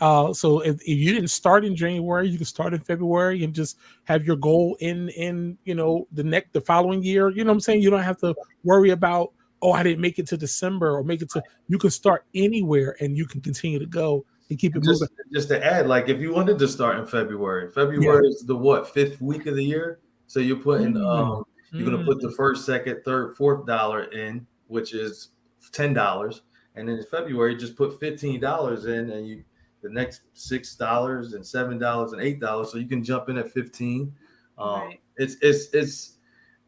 [0.00, 3.54] Uh, so if, if you didn't start in January, you can start in February and
[3.54, 7.30] just have your goal in in you know the next the following year.
[7.30, 7.82] You know what I'm saying?
[7.82, 8.34] You don't have to
[8.64, 9.32] worry about
[9.62, 11.42] oh I didn't make it to December or make it to.
[11.68, 15.16] You can start anywhere and you can continue to go and keep it just, moving.
[15.32, 18.30] Just to add, like if you wanted to start in February, February yeah.
[18.30, 20.00] is the what fifth week of the year.
[20.26, 21.06] So you're putting mm.
[21.06, 22.36] um you're gonna put the mm.
[22.36, 25.30] first, second, third, fourth dollar in, which is
[25.72, 26.42] ten dollars,
[26.76, 29.44] and then in February just put fifteen dollars in, and you
[29.84, 33.38] the next six dollars and seven dollars and eight dollars, so you can jump in
[33.38, 34.12] at fifteen.
[34.58, 35.00] Um, right.
[35.16, 36.16] It's it's it's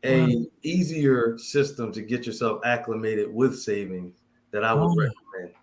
[0.05, 0.45] a wow.
[0.63, 4.95] easier system to get yourself acclimated with savings that I would wow.
[4.95, 5.55] recommend.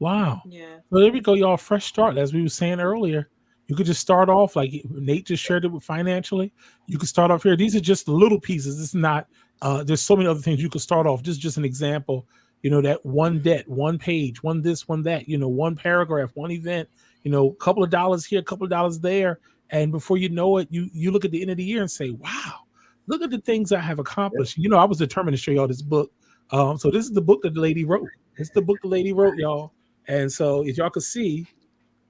[0.00, 0.42] Wow.
[0.46, 0.78] Yeah.
[0.90, 1.56] Well, there we go, y'all.
[1.56, 3.30] Fresh start, as we were saying earlier.
[3.68, 6.52] You could just start off like Nate just shared it with financially.
[6.86, 7.54] You could start off here.
[7.54, 8.82] These are just little pieces.
[8.82, 9.28] It's not.
[9.62, 11.22] Uh, there's so many other things you could start off.
[11.22, 12.26] Just just an example
[12.62, 16.30] you know that one debt one page one this one that you know one paragraph
[16.34, 16.88] one event
[17.22, 19.40] you know a couple of dollars here a couple of dollars there.
[19.72, 21.90] And before you know it you you look at the end of the year and
[21.90, 22.60] say wow
[23.06, 24.58] look at the things i have accomplished.
[24.58, 26.12] You know i was determined to show y'all this book.
[26.50, 28.08] Um so this is the book that the lady wrote.
[28.36, 29.72] It's the book the lady wrote y'all.
[30.08, 31.46] And so if y'all could see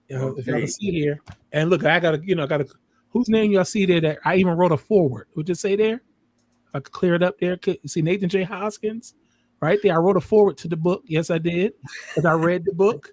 [0.08, 1.20] you know if y'all can see here.
[1.52, 2.66] And look i gotta you know i gotta
[3.10, 5.26] whose name y'all see there that i even wrote a foreword?
[5.36, 5.96] Would you say there?
[5.96, 8.42] If i could clear it up there you see nathan j.
[8.42, 9.14] Hoskins
[9.60, 9.94] right there.
[9.94, 11.02] I wrote a foreword to the book.
[11.06, 11.74] Yes, I did.
[12.08, 13.10] Because I read the book.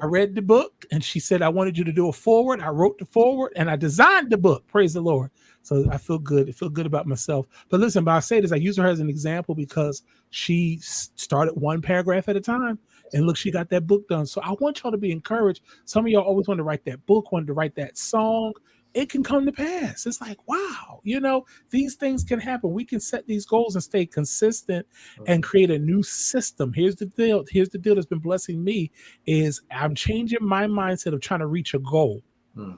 [0.00, 2.60] I read the book, and she said, I wanted you to do a foreword.
[2.60, 4.66] I wrote the foreword and I designed the book.
[4.66, 5.30] Praise the Lord.
[5.60, 6.48] So I feel good.
[6.48, 7.46] I feel good about myself.
[7.68, 11.52] But listen, but I say this, I use her as an example because she started
[11.52, 12.78] one paragraph at a time.
[13.12, 14.24] And look, she got that book done.
[14.24, 15.62] So I want y'all to be encouraged.
[15.84, 18.54] Some of y'all always want to write that book, wanted to write that song
[18.94, 20.06] it can come to pass.
[20.06, 22.72] It's like, wow, you know, these things can happen.
[22.72, 24.86] We can set these goals and stay consistent
[25.26, 26.72] and create a new system.
[26.72, 27.44] Here's the deal.
[27.50, 28.90] Here's the deal that's been blessing me
[29.26, 32.22] is I'm changing my mindset of trying to reach a goal.
[32.54, 32.72] Hmm.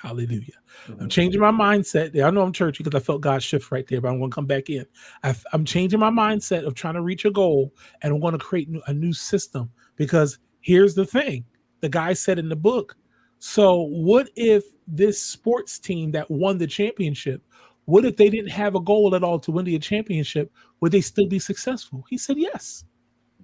[0.00, 0.54] Hallelujah.
[0.86, 1.02] Mm-hmm.
[1.02, 2.18] I'm changing my mindset.
[2.24, 4.34] I know I'm churchy because I felt God shift right there, but I'm going to
[4.34, 4.86] come back in.
[5.22, 8.38] i am changing my mindset of trying to reach a goal, and I'm going to
[8.38, 11.44] create a new system because here's the thing.
[11.80, 12.96] The guy said in the book,
[13.40, 17.42] so, what if this sports team that won the championship,
[17.86, 20.52] what if they didn't have a goal at all to win the championship?
[20.80, 22.04] Would they still be successful?
[22.10, 22.84] He said, yes,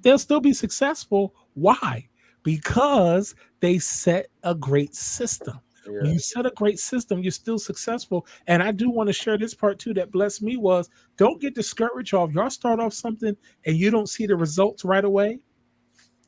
[0.03, 1.35] they'll still be successful.
[1.55, 2.07] Why?
[2.43, 5.59] Because they set a great system.
[5.87, 6.03] Yeah.
[6.03, 8.27] When you set a great system, you're still successful.
[8.49, 11.55] And I do want to share this part too that blessed me was don't get
[11.55, 12.33] discouraged off.
[12.33, 13.35] Y'all start off something
[13.65, 15.39] and you don't see the results right away.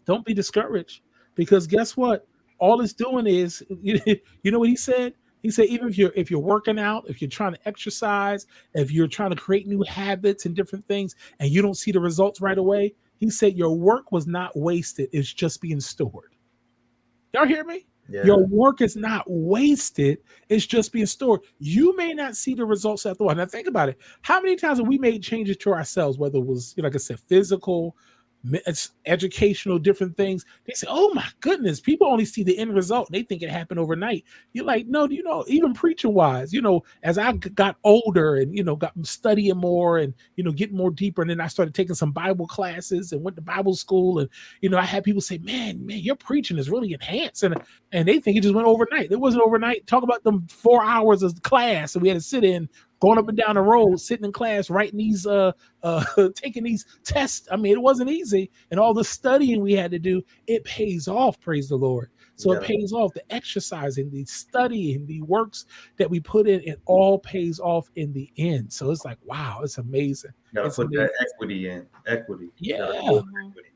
[0.06, 1.02] Don't be discouraged
[1.34, 2.26] because guess what?
[2.59, 5.14] All it's doing is, you know what he said?
[5.42, 8.90] He said, even if you're if you're working out, if you're trying to exercise, if
[8.90, 12.40] you're trying to create new habits and different things, and you don't see the results
[12.40, 16.34] right away, he said your work was not wasted; it's just being stored.
[17.32, 17.86] Y'all hear me?
[18.09, 18.24] Yeah.
[18.24, 21.42] Your work is not wasted; it's just being stored.
[21.61, 23.36] You may not see the results at the while.
[23.36, 26.46] Now think about it: how many times have we made changes to ourselves, whether it
[26.46, 27.96] was, you know, like I said, physical,
[28.45, 30.45] it's educational different things.
[30.66, 33.80] They say oh my goodness people only see the end result they think it happened
[33.80, 34.24] overnight.
[34.53, 38.57] You're like no you know even preaching wise you know as i got older and
[38.57, 41.74] you know got studying more and you know getting more deeper and then i started
[41.74, 44.28] taking some bible classes and went to bible school and
[44.61, 47.57] you know i had people say man man your preaching is really enhanced and
[47.93, 49.11] and they think it just went overnight.
[49.11, 49.86] It wasn't overnight.
[49.86, 52.68] Talk about them four hours of class and we had to sit in
[53.01, 56.84] going up and down the road, sitting in class, writing these, uh, uh, taking these
[57.05, 57.49] tests.
[57.51, 60.22] I mean, it wasn't easy, and all the studying we had to do.
[60.46, 62.11] It pays off, praise the Lord.
[62.36, 62.61] So yeah.
[62.61, 63.12] it pays off.
[63.14, 68.12] The exercising, the studying, the works that we put in, it all pays off in
[68.12, 68.72] the end.
[68.72, 70.30] So it's like, wow, it's amazing.
[70.53, 71.07] You gotta it's put amazing.
[71.18, 71.86] that equity in.
[72.07, 72.51] Equity.
[72.59, 72.92] Yeah.
[72.94, 73.68] Equity.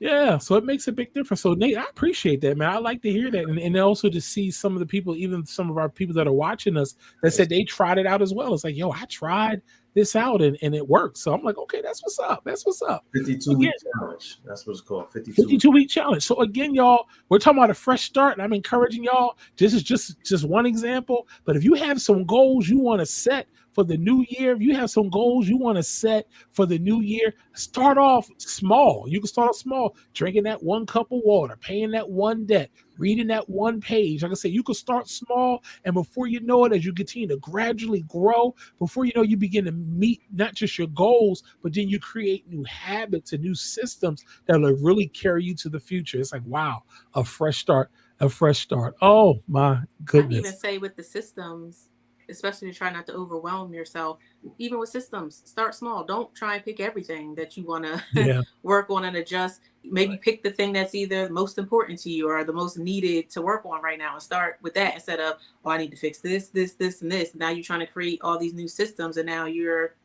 [0.00, 1.42] Yeah, so it makes a big difference.
[1.42, 2.70] So Nate, I appreciate that, man.
[2.70, 5.44] I like to hear that, and, and also to see some of the people, even
[5.44, 8.32] some of our people that are watching us, that said they tried it out as
[8.32, 8.54] well.
[8.54, 9.60] It's like, yo, I tried
[9.94, 11.18] this out and, and it worked.
[11.18, 12.42] So I'm like, okay, that's what's up.
[12.44, 13.04] That's what's up.
[13.12, 14.38] 52 again, week challenge.
[14.44, 15.10] That's what it's called.
[15.12, 16.22] 52, 52 week challenge.
[16.22, 19.36] So again, y'all, we're talking about a fresh start, and I'm encouraging y'all.
[19.58, 21.28] This is just just one example.
[21.44, 24.60] But if you have some goals you want to set for the new year, if
[24.60, 29.04] you have some goals you want to set for the new year, start off small.
[29.08, 32.70] You can start off small, drinking that one cup of water, paying that one debt,
[32.98, 34.22] reading that one page.
[34.22, 37.28] Like I said, you can start small, and before you know it, as you continue
[37.28, 41.74] to gradually grow, before you know, you begin to meet not just your goals, but
[41.74, 45.80] then you create new habits and new systems that will really carry you to the
[45.80, 46.18] future.
[46.18, 46.82] It's like, wow,
[47.14, 48.94] a fresh start, a fresh start.
[49.00, 50.36] Oh my goodness.
[50.36, 51.88] I even say with the systems,
[52.30, 54.18] especially to try not to overwhelm yourself.
[54.58, 56.04] Even with systems, start small.
[56.04, 58.42] Don't try and pick everything that you want to yeah.
[58.62, 59.60] work on and adjust.
[59.84, 63.42] Maybe pick the thing that's either most important to you or the most needed to
[63.42, 66.18] work on right now and start with that instead of, oh, I need to fix
[66.18, 67.34] this, this, this, and this.
[67.34, 69.96] Now you're trying to create all these new systems and now you're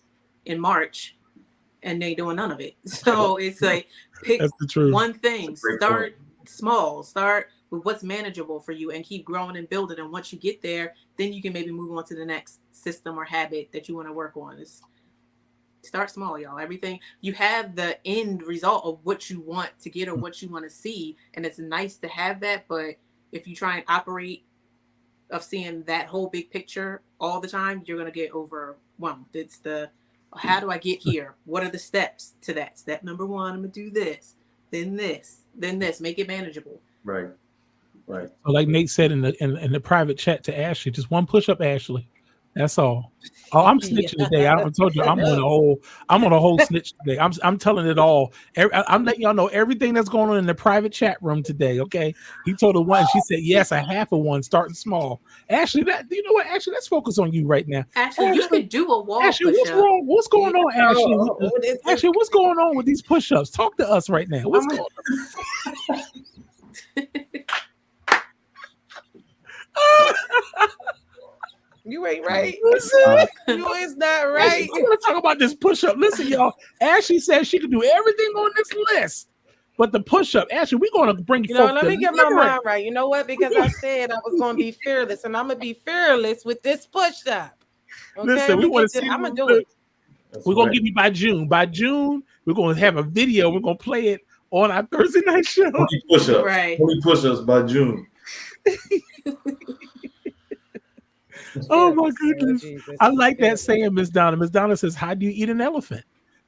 [0.45, 1.17] in March
[1.83, 2.75] and they're doing none of it.
[2.85, 3.87] So it's like
[4.23, 4.41] pick
[4.75, 6.49] one thing, start point.
[6.49, 9.99] small, start with what's manageable for you and keep growing and building.
[9.99, 13.17] And once you get there, then you can maybe move on to the next system
[13.17, 14.57] or habit that you want to work on.
[14.59, 14.81] It's,
[15.85, 16.59] start small, y'all.
[16.59, 20.21] Everything you have the end result of what you want to get or hmm.
[20.21, 22.67] what you want to see, and it's nice to have that.
[22.67, 22.95] But
[23.31, 24.45] if you try and operate
[25.31, 29.25] of seeing that whole big picture all the time, you're gonna get overwhelmed.
[29.33, 29.89] It's the
[30.35, 31.09] how do I get hmm.
[31.11, 31.35] here?
[31.45, 32.77] What are the steps to that?
[32.79, 34.35] Step number one, I'm gonna do this,
[34.71, 36.01] then this, then this.
[36.01, 36.81] Make it manageable.
[37.03, 37.29] Right.
[38.07, 38.29] Right.
[38.45, 41.25] So like Nate said in the in, in the private chat to Ashley, just one
[41.25, 42.07] push up, Ashley.
[42.55, 43.11] That's all.
[43.51, 44.47] Oh, I'm snitching today.
[44.47, 45.81] I told you I'm on a whole.
[46.07, 47.19] I'm on a whole snitch today.
[47.19, 48.31] I'm I'm telling it all.
[48.55, 51.81] I'm letting y'all know everything that's going on in the private chat room today.
[51.81, 52.13] Okay.
[52.45, 53.05] He told her one.
[53.11, 53.73] She said yes.
[53.73, 55.21] a half a one, starting small.
[55.49, 56.47] Ashley, that you know what?
[56.47, 57.83] Ashley, let's focus on you right now.
[57.97, 59.21] Ashley, Ashley you can do a wall.
[59.21, 59.75] Ashley, what's up.
[59.75, 60.03] wrong?
[60.05, 61.77] What's going on, Ashley?
[61.87, 63.49] Ashley, what's going on with these push-ups?
[63.49, 64.43] Talk to us right now.
[64.43, 64.79] What's going
[65.89, 66.03] on?
[71.85, 72.57] You ain't right.
[72.63, 74.67] Listen, you is not right.
[74.73, 75.97] I'm gonna talk about this push-up.
[75.97, 76.53] Listen, y'all.
[76.81, 79.29] Ashley says she can do everything on this list.
[79.77, 81.65] But the push-up, Ashley, we're gonna bring you know.
[81.65, 82.83] Let me get my mind right.
[82.83, 83.27] You know what?
[83.27, 86.87] Because I said I was gonna be fearless, and I'm gonna be fearless with this
[86.87, 87.63] push-up.
[88.17, 88.27] Okay?
[88.27, 89.07] Listen, we want to see.
[89.07, 89.67] I'm gonna do it.
[90.31, 91.47] That's we're gonna give you by June.
[91.47, 93.51] By June, we're gonna have a video.
[93.51, 95.69] We're gonna play it on our Thursday night show.
[96.09, 96.43] Push-ups.
[96.43, 96.79] Right.
[97.03, 98.07] push-ups by June.
[101.69, 102.65] Oh my goodness.
[102.99, 104.37] I like that saying, Miss Donna.
[104.37, 106.03] Miss Donna says, How do you eat an elephant?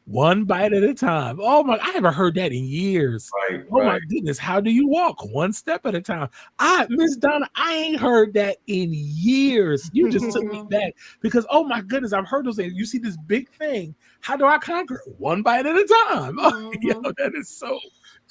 [0.07, 1.38] One bite at a time.
[1.41, 3.30] Oh my, I haven't heard that in years.
[3.49, 3.86] Right, oh right.
[3.86, 4.38] my goodness.
[4.38, 5.18] How do you walk?
[5.34, 6.30] One step at a time.
[6.59, 9.89] I Miss Donna, I ain't heard that in years.
[9.91, 12.74] You just took me back because oh my goodness, I've heard those things.
[12.74, 13.93] You see this big thing.
[14.22, 15.03] How do I conquer?
[15.18, 16.38] One bite at a time.
[16.39, 16.88] Oh, mm-hmm.
[16.88, 17.78] yo, that is so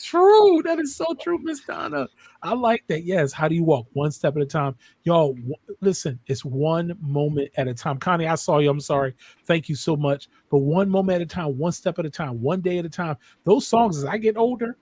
[0.02, 0.62] True.
[0.66, 2.08] That is so true, Miss Donna.
[2.42, 3.04] I like that.
[3.04, 3.32] Yes.
[3.32, 3.86] How do you walk?
[3.92, 4.74] One step at a time.
[5.04, 7.98] Y'all, w- listen, it's one moment at a time.
[7.98, 8.68] Connie, I saw you.
[8.68, 9.14] I'm sorry.
[9.44, 10.28] Thank you so much.
[10.50, 12.90] But one moment at a time, one step at a time, one day at a
[12.90, 13.16] time.
[13.44, 14.76] Those songs, as I get older,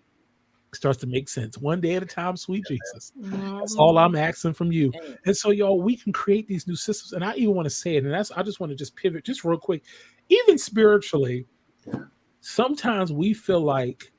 [0.73, 1.59] starts to make sense.
[1.59, 3.13] One day at a time, sweet Jesus.
[3.21, 3.59] Mm-hmm.
[3.59, 4.93] That's all I'm asking from you.
[5.27, 7.13] And so, y'all, we can create these new systems.
[7.13, 9.25] And I even want to say it, and that's I just want to just pivot
[9.25, 9.83] just real quick.
[10.29, 11.47] Even spiritually,
[12.41, 14.13] sometimes we feel like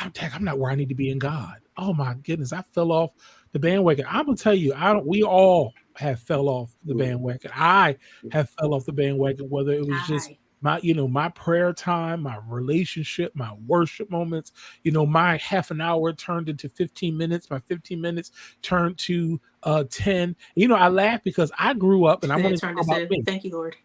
[0.00, 1.56] I'm, I'm not where I need to be in God.
[1.76, 3.12] Oh my goodness, I fell off
[3.52, 4.06] the bandwagon.
[4.08, 5.06] I'm gonna tell you, I don't.
[5.06, 7.50] We all, have fell off the bandwagon.
[7.54, 7.96] I
[8.32, 10.30] have fell off the bandwagon, whether it was just
[10.66, 14.50] my you know my prayer time my relationship my worship moments
[14.82, 19.40] you know my half an hour turned into 15 minutes my 15 minutes turned to
[19.62, 22.80] uh 10 you know i laugh because i grew up and i'm going to talk
[22.82, 23.22] about me.
[23.24, 23.76] Thank you lord.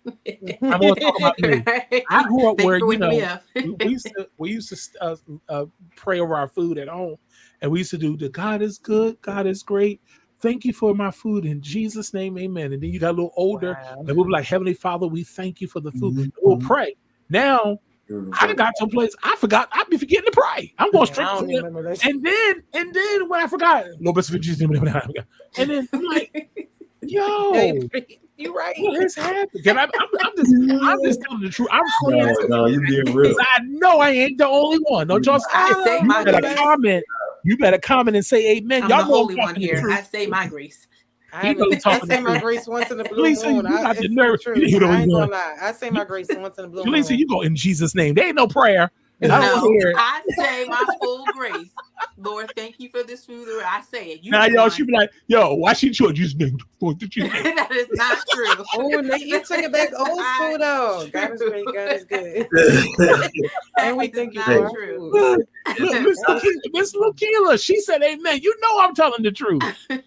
[0.64, 1.64] I'm going to talk about me.
[2.10, 5.16] I grew up where you know we used to we used to uh,
[5.50, 5.66] uh,
[5.96, 7.18] pray over our food at home
[7.62, 10.02] and we used to do the god is good god is great
[10.42, 12.74] Thank you for my food in Jesus' name, amen.
[12.74, 14.04] And then you got a little older, wow.
[14.08, 16.16] and we'll be like, Heavenly Father, we thank you for the food.
[16.16, 16.30] Mm-hmm.
[16.42, 16.96] We'll pray.
[17.30, 17.78] Now,
[18.34, 19.70] I got to a place I forgot.
[19.72, 20.74] I'd be forgetting to pray.
[20.78, 22.04] I'm going straight to it.
[22.04, 26.50] And then, and then when I forgot, no best for Jesus, and then I'm like,
[27.02, 27.74] yo,
[28.38, 28.76] you're right.
[28.80, 29.68] What has happened?
[29.68, 29.90] I, am
[30.36, 31.70] just, I'm just telling the truth.
[31.72, 33.36] I'm no, no, you're being real.
[33.40, 35.08] I know I ain't the only one.
[35.08, 37.06] No, just I say my better comment.
[37.44, 38.84] You better comment and say amen.
[38.84, 39.84] I'm Y'all the holy one here.
[39.90, 40.88] I say my grace.
[41.34, 43.66] I, I say my grace once in the blue moon.
[43.66, 43.94] I, I,
[45.62, 46.94] I say my grace once in the blue moon.
[46.94, 48.16] Lisa, you go in Jesus' name.
[48.16, 48.92] There ain't no prayer.
[49.22, 51.72] No, I say my full grace.
[52.18, 53.48] Lord, thank you for this food.
[53.66, 54.24] I say it.
[54.24, 56.58] You now, y'all should be like, yo, why she choose Jesus' name?
[56.80, 58.64] that is not true.
[58.76, 61.08] oh, Nate, you took it back old school though.
[61.12, 61.66] God is great.
[61.66, 62.48] God is good.
[63.78, 65.12] and we think you're not true.
[65.68, 68.40] Miss Lakila, she said, Amen.
[68.42, 69.62] You know I'm telling the truth.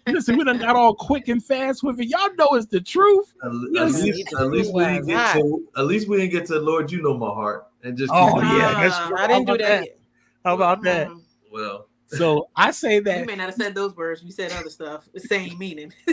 [0.07, 2.07] Listen, we done got all quick and fast with it.
[2.07, 3.33] Y'all know it's the truth.
[3.43, 5.67] At, at least, at least we didn't get to.
[5.77, 6.91] At least we didn't get to Lord.
[6.91, 9.89] You know my heart and just oh yeah, that's I didn't do that.
[10.43, 11.09] How about that?
[11.51, 14.23] Well, so I say that you may not have said those words.
[14.23, 15.93] You said other stuff, the same meaning.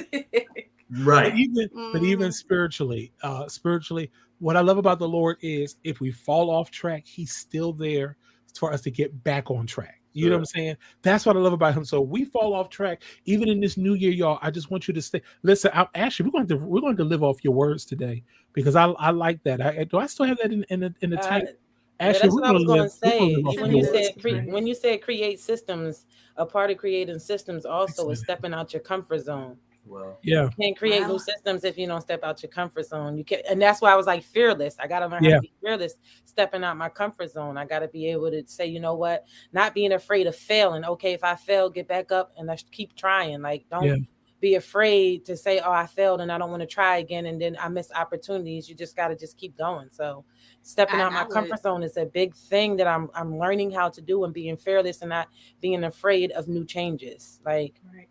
[1.01, 1.31] right.
[1.31, 1.93] But even mm.
[1.93, 6.51] but even spiritually, uh, spiritually, what I love about the Lord is if we fall
[6.51, 8.17] off track, He's still there
[8.57, 10.03] for us to get back on track.
[10.15, 10.31] You sure.
[10.31, 10.77] know what I'm saying?
[11.03, 11.85] That's what I love about him.
[11.85, 14.39] So we fall off track, even in this new year, y'all.
[14.43, 15.23] I just want you to stay.
[15.43, 18.77] Listen, I'm actually we're going to we're going to live off your words today because
[18.77, 19.61] I I like that.
[19.61, 21.61] I do I still have that in in the, in the uh, type.
[22.03, 23.35] Actually, that's what I was going to say.
[23.37, 28.11] When you said cre- when you said create systems, a part of creating systems also
[28.11, 29.57] is stepping out your comfort zone.
[29.85, 31.09] Well, yeah, you can't create wow.
[31.09, 33.17] new systems if you don't step out your comfort zone.
[33.17, 34.77] You can, and that's why I was like fearless.
[34.79, 35.31] I got to learn yeah.
[35.31, 35.95] how to be fearless,
[36.25, 37.57] stepping out my comfort zone.
[37.57, 40.85] I got to be able to say, you know what, not being afraid of failing.
[40.85, 43.43] Okay, if I fail, get back up and let's keep trying.
[43.43, 43.97] Like, don't yeah.
[44.43, 47.41] Be afraid to say, oh, I failed and I don't want to try again, and
[47.41, 48.69] then I miss opportunities.
[48.69, 49.89] You just got to just keep going.
[49.93, 50.25] So
[50.63, 53.89] stepping I, out my comfort zone is a big thing that I'm I'm learning how
[53.89, 55.29] to do and being fearless and not
[55.61, 57.41] being afraid of new changes.
[57.47, 58.09] Like right.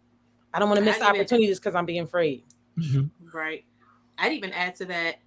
[0.53, 2.45] I don't want to miss opportunities because I'm being afraid.
[2.79, 3.37] Mm-hmm.
[3.37, 3.65] Right.
[4.17, 5.17] I'd even add to that.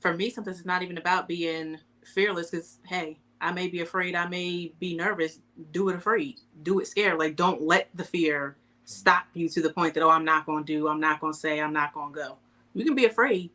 [0.00, 2.50] For me, sometimes it's not even about being fearless.
[2.50, 4.16] Because hey, I may be afraid.
[4.16, 5.38] I may be nervous.
[5.70, 6.40] Do it afraid.
[6.64, 7.20] Do it scared.
[7.20, 10.64] Like don't let the fear stop you to the point that oh, I'm not going
[10.64, 10.88] to do.
[10.88, 11.60] I'm not going to say.
[11.60, 12.38] I'm not going to go.
[12.74, 13.50] You can be afraid,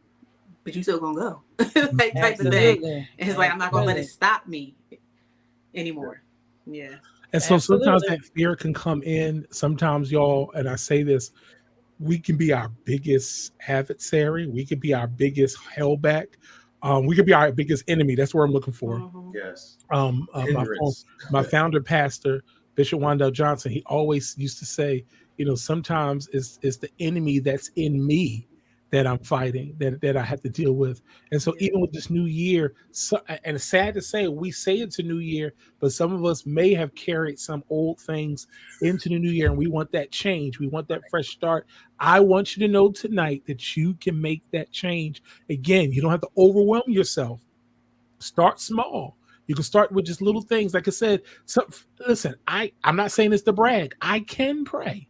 [0.64, 1.42] but you still gonna go.
[1.94, 2.86] like type of thing.
[2.86, 4.76] And it's like I'm not gonna let it stop me
[5.76, 6.22] anymore.
[6.66, 6.96] Yeah.
[7.34, 7.86] And so Absolutely.
[7.86, 9.46] sometimes that fear can come in.
[9.52, 11.32] Sometimes y'all, and I say this,
[12.00, 14.48] we can be our biggest adversary.
[14.48, 16.28] We can be our biggest hellback.
[16.82, 18.16] Um, we could be our biggest enemy.
[18.16, 18.96] That's what I'm looking for.
[18.96, 19.32] Mm-hmm.
[19.36, 19.78] Yes.
[19.92, 20.66] Um, uh, my,
[21.30, 22.42] my founder pastor,
[22.80, 25.04] Bishop Wandell Johnson, he always used to say,
[25.36, 28.48] you know, sometimes it's it's the enemy that's in me
[28.92, 31.02] that I'm fighting that, that I have to deal with.
[31.34, 34.98] And so even with this new year, so, and sad to say we say it's
[34.98, 38.48] a new year, but some of us may have carried some old things
[38.82, 40.58] into the new year and we want that change.
[40.58, 41.68] We want that fresh start.
[42.00, 45.22] I want you to know tonight that you can make that change.
[45.50, 47.42] Again, you don't have to overwhelm yourself.
[48.20, 49.18] Start small.
[49.50, 50.76] You can start with just little things.
[50.76, 51.68] Like I said, so
[52.08, 53.95] listen, I, I'm not saying this to brag.
[54.00, 55.08] I can pray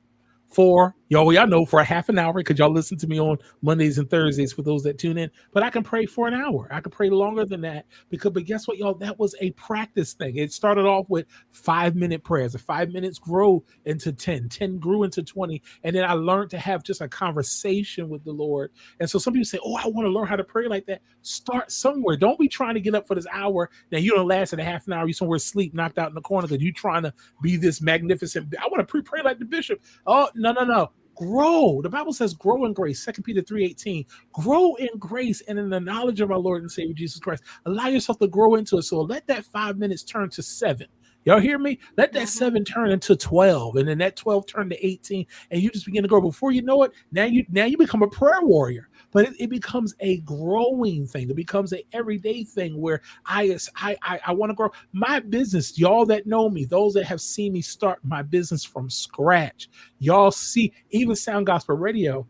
[0.47, 1.33] for y'all.
[1.33, 4.09] Y'all know for a half an hour because y'all listen to me on Mondays and
[4.09, 5.29] Thursdays for those that tune in.
[5.51, 6.67] But I can pray for an hour.
[6.71, 8.29] I can pray longer than that because.
[8.29, 8.93] But guess what, y'all?
[8.93, 10.37] That was a practice thing.
[10.37, 12.53] It started off with five minute prayers.
[12.53, 14.49] The five minutes grow into 10.
[14.49, 15.61] 10 grew into 20.
[15.83, 18.71] And then I learned to have just a conversation with the Lord.
[18.99, 21.01] And so some people say, Oh, I want to learn how to pray like that.
[21.23, 22.17] Start somewhere.
[22.17, 23.71] Don't be trying to get up for this hour.
[23.91, 25.07] Now you don't last in a half an hour.
[25.07, 28.53] You somewhere asleep, knocked out in the corner because you trying to be this magnificent.
[28.59, 29.81] I want to pre-pray like the bishop.
[30.05, 30.91] Oh, no, no, no.
[31.19, 31.81] Grow.
[31.81, 33.03] The Bible says grow in grace.
[33.03, 34.05] Second Peter 3:18.
[34.31, 37.43] Grow in grace and in the knowledge of our Lord and Savior Jesus Christ.
[37.65, 38.83] Allow yourself to grow into it.
[38.83, 40.87] So let that five minutes turn to seven.
[41.25, 41.79] Y'all hear me?
[41.97, 42.27] Let that mm-hmm.
[42.27, 46.03] seven turn into 12, and then that 12 turn to 18, and you just begin
[46.03, 46.21] to grow.
[46.21, 48.88] Before you know it, now you now you become a prayer warrior.
[49.11, 51.29] But it, it becomes a growing thing.
[51.29, 55.77] It becomes a everyday thing where I I I, I want to grow my business.
[55.77, 60.31] Y'all that know me, those that have seen me start my business from scratch, y'all
[60.31, 62.27] see even Sound Gospel Radio.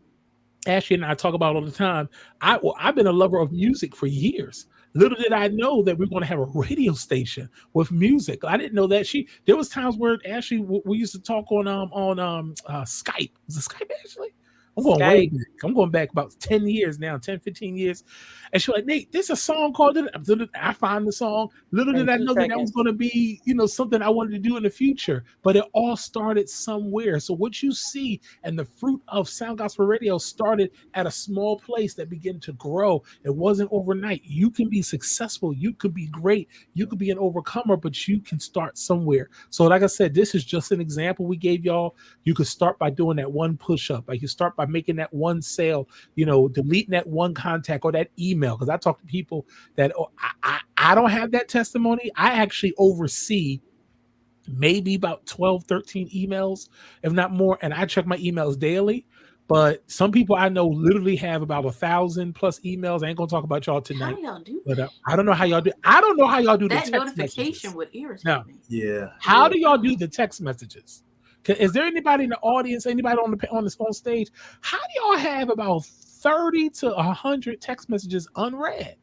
[0.66, 2.08] Ashley and I talk about all the time.
[2.42, 4.66] I well, I've been a lover of music for years.
[4.94, 8.44] Little did I know that we are going to have a radio station with music.
[8.44, 9.28] I didn't know that she.
[9.46, 13.32] There was times where Ashley we used to talk on um on um uh, Skype.
[13.46, 14.34] Was it Skype Ashley?
[14.76, 15.46] I'm going way back.
[15.64, 18.04] I'm going back about 10 years now, 10, 15 years.
[18.52, 19.98] And she's like, Nate, there's a song called
[20.54, 21.50] I find the song.
[21.70, 24.32] Little did I know that that was going to be, you know, something I wanted
[24.32, 25.24] to do in the future.
[25.42, 27.20] But it all started somewhere.
[27.20, 31.58] So what you see and the fruit of Sound Gospel Radio started at a small
[31.58, 33.02] place that began to grow.
[33.24, 34.22] It wasn't overnight.
[34.24, 35.52] You can be successful.
[35.52, 36.48] You could be great.
[36.74, 39.28] You could be an overcomer, but you can start somewhere.
[39.50, 41.96] So like I said, this is just an example we gave y'all.
[42.24, 44.08] You could start by doing that one push up.
[44.08, 47.92] Like you start by making that one sale, you know, deleting that one contact or
[47.92, 48.56] that email.
[48.56, 49.46] Because I talk to people
[49.76, 52.10] that oh, I, I, I don't have that testimony.
[52.14, 53.60] I actually oversee
[54.46, 56.68] maybe about 12, 13 emails,
[57.02, 57.58] if not more.
[57.62, 59.06] And I check my emails daily.
[59.48, 63.02] But some people I know literally have about a thousand plus emails.
[63.02, 64.14] I ain't gonna talk about y'all tonight.
[64.16, 65.72] How y'all do but uh, I don't know how y'all do.
[65.82, 67.74] I don't know how y'all do that the notification messages.
[67.74, 68.44] would irritate no.
[68.44, 68.60] me.
[68.68, 69.08] Yeah.
[69.18, 71.02] How do y'all do the text messages?
[71.46, 74.30] Is there anybody in the audience, anybody on the on the on stage?
[74.60, 78.96] How do y'all have about thirty to hundred text messages unread?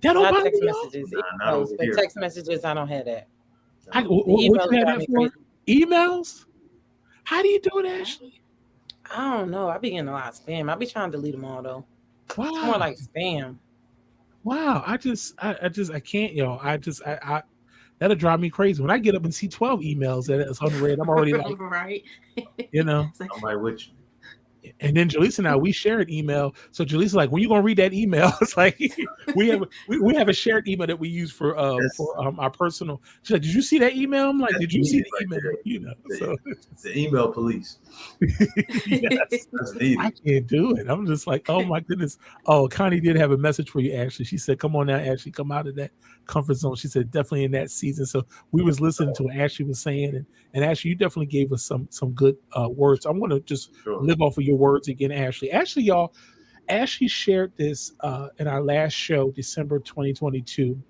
[0.00, 3.28] That don't Not text messages, nah, emails, but text messages, I don't have that.
[3.92, 5.30] I, what, what you have that for?
[5.66, 6.46] Emails?
[7.24, 8.40] How do you do it, Ashley?
[9.14, 9.68] I don't know.
[9.68, 10.72] I be getting a lot of spam.
[10.72, 11.84] I be trying to delete them all though.
[12.36, 12.46] Wow.
[12.46, 13.58] It's more like spam.
[14.44, 14.82] Wow.
[14.86, 16.58] I just, I, I just, I can't, yo.
[16.62, 17.42] I just, I, I,
[18.00, 18.82] that'll drive me crazy.
[18.82, 22.02] When I get up and see 12 emails that is unread, I'm already like, right.
[22.72, 23.92] You know, I'm like, which
[24.80, 26.54] and then Jaleesa and I we share an email.
[26.70, 28.32] So Jaleesa like, when you gonna read that email?
[28.40, 28.78] It's like
[29.36, 31.96] we have we, we have a shared email that we use for uh yes.
[31.96, 33.02] for um, our personal.
[33.22, 34.30] She's like, did you see that email?
[34.30, 35.40] I'm like, did you see the email?
[35.64, 36.36] You know, the, so
[36.82, 37.78] the email police.
[38.86, 39.46] yes,
[39.98, 40.88] I can't do it.
[40.88, 42.18] I'm just like, oh my goodness.
[42.46, 43.92] Oh, Connie did have a message for you.
[43.92, 45.90] Actually, she said, come on now, Ashley, come out of that
[46.26, 46.76] comfort zone.
[46.76, 48.06] She said, definitely in that season.
[48.06, 51.52] So we was listening to what Ashley was saying, and and Ashley, you definitely gave
[51.52, 53.06] us some some good uh, words.
[53.06, 54.02] I'm going to just sure.
[54.02, 55.50] live off of your words again, Ashley.
[55.52, 56.14] Ashley, y'all,
[56.68, 60.80] Ashley shared this uh, in our last show, December 2022.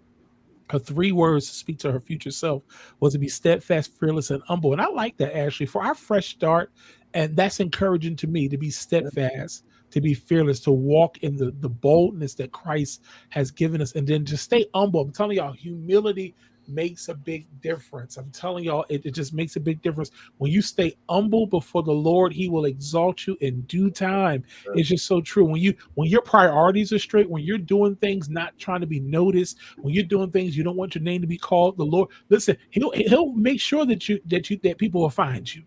[0.71, 2.63] Her three words to speak to her future self
[3.01, 4.73] was to be steadfast, fearless, and humble.
[4.73, 6.71] And I like that, Ashley, for our fresh start.
[7.13, 11.51] And that's encouraging to me to be steadfast, to be fearless, to walk in the,
[11.59, 15.01] the boldness that Christ has given us, and then to stay humble.
[15.01, 16.37] I'm telling y'all, humility
[16.71, 18.17] makes a big difference.
[18.17, 20.11] I'm telling y'all, it, it, just makes a big difference.
[20.39, 24.45] When you stay humble before the Lord, He will exalt you in due time.
[24.75, 25.45] It's just so true.
[25.45, 29.01] When you when your priorities are straight, when you're doing things not trying to be
[29.01, 32.09] noticed, when you're doing things you don't want your name to be called, the Lord,
[32.29, 35.63] listen, He'll He'll make sure that you that you that people will find you.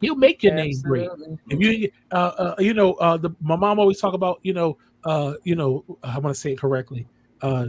[0.00, 1.00] He'll make your Absolutely.
[1.00, 1.38] name great.
[1.50, 4.78] If you uh, uh you know uh the my mom always talk about, you know,
[5.04, 7.06] uh, you know, I want to say it correctly.
[7.42, 7.66] Uh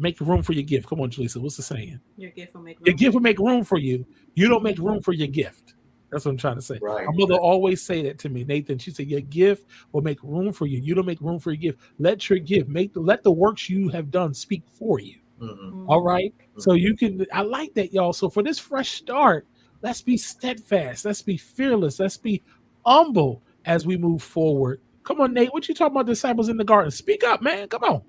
[0.00, 0.88] make room for your gift.
[0.88, 1.36] Come on, Jaleesa.
[1.36, 2.00] What's the saying?
[2.16, 2.86] Your gift will make room.
[2.86, 4.06] Your gift will make room for you.
[4.34, 5.74] You don't make room for your gift.
[6.10, 6.78] That's what I'm trying to say.
[6.82, 7.06] Right.
[7.06, 8.78] My mother always say that to me, Nathan.
[8.78, 10.78] She said, "Your gift will make room for you.
[10.80, 11.80] You don't make room for your gift.
[11.98, 15.88] Let your gift make the, let the works you have done speak for you." Mm-hmm.
[15.88, 16.34] All right?
[16.36, 16.60] mm-hmm.
[16.60, 17.24] So you can.
[17.32, 18.12] I like that, y'all.
[18.12, 19.46] So for this fresh start,
[19.82, 21.04] let's be steadfast.
[21.04, 22.00] Let's be fearless.
[22.00, 22.42] Let's be
[22.84, 24.80] humble as we move forward.
[25.04, 25.52] Come on, Nate.
[25.52, 26.06] What you talking about?
[26.06, 26.90] Disciples in the garden.
[26.90, 27.68] Speak up, man.
[27.68, 28.02] Come on.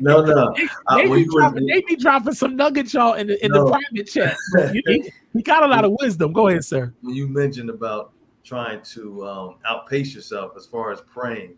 [0.00, 0.54] No, no.
[0.56, 3.64] They, uh, they, be dropping, they, be dropping, some nuggets, y'all, in the in no.
[3.64, 4.36] the private chat.
[5.32, 6.32] he, got a lot of wisdom.
[6.32, 6.92] Go ahead, sir.
[7.02, 8.12] When you mentioned about
[8.44, 11.54] trying to um, outpace yourself as far as praying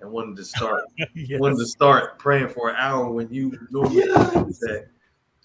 [0.00, 0.82] and wanting to start
[1.14, 1.40] yes.
[1.40, 4.58] wanting to start praying for an hour when you normally yes.
[4.60, 4.86] that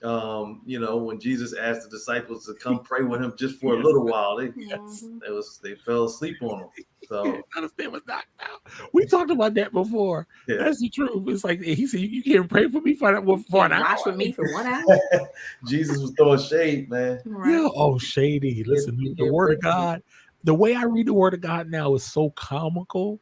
[0.03, 3.73] um, you know, when Jesus asked the disciples to come pray with him just for
[3.73, 5.03] a little while, they yes.
[5.21, 6.67] they was they fell asleep on him.
[7.07, 8.61] So understand was knocked out.
[8.93, 10.27] We talked about that before.
[10.47, 10.57] Yeah.
[10.59, 11.27] That's the truth.
[11.27, 14.31] It's like he said, "You can't pray for me for, for an hour." for me
[14.31, 15.29] for one hour.
[15.67, 17.19] Jesus was throwing shade, man.
[17.25, 17.51] Right.
[17.51, 17.67] Yeah.
[17.75, 18.63] Oh, shady.
[18.65, 20.01] Listen, the word of God.
[20.45, 23.19] The way I read the word of God now is so comical.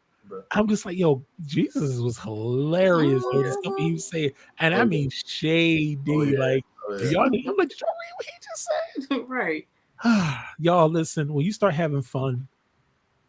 [0.52, 3.24] I'm just like, yo, Jesus was hilarious.
[3.26, 6.00] Oh, the stuff he oh, was saying, and I oh, mean shady.
[6.10, 6.40] Oh, yeah.
[6.40, 7.10] Like, oh, yeah.
[7.10, 8.70] y'all, I'm like, y'all read what he just
[9.10, 9.20] said?
[9.28, 9.68] right.
[10.60, 11.34] y'all, listen.
[11.34, 12.48] When you start having fun,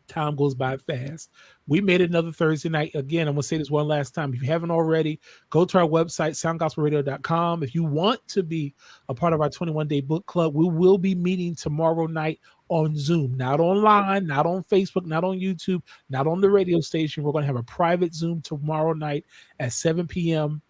[0.08, 1.30] time goes by fast.
[1.66, 2.92] We made another Thursday night.
[2.94, 4.32] Again, I'm going to say this one last time.
[4.34, 5.20] If you haven't already,
[5.50, 7.62] go to our website, soundgospelradio.com.
[7.62, 8.74] If you want to be
[9.08, 12.96] a part of our 21 day book club, we will be meeting tomorrow night on
[12.96, 17.22] Zoom, not online, not on Facebook, not on YouTube, not on the radio station.
[17.22, 19.24] We're going to have a private Zoom tomorrow night
[19.58, 20.62] at 7 p.m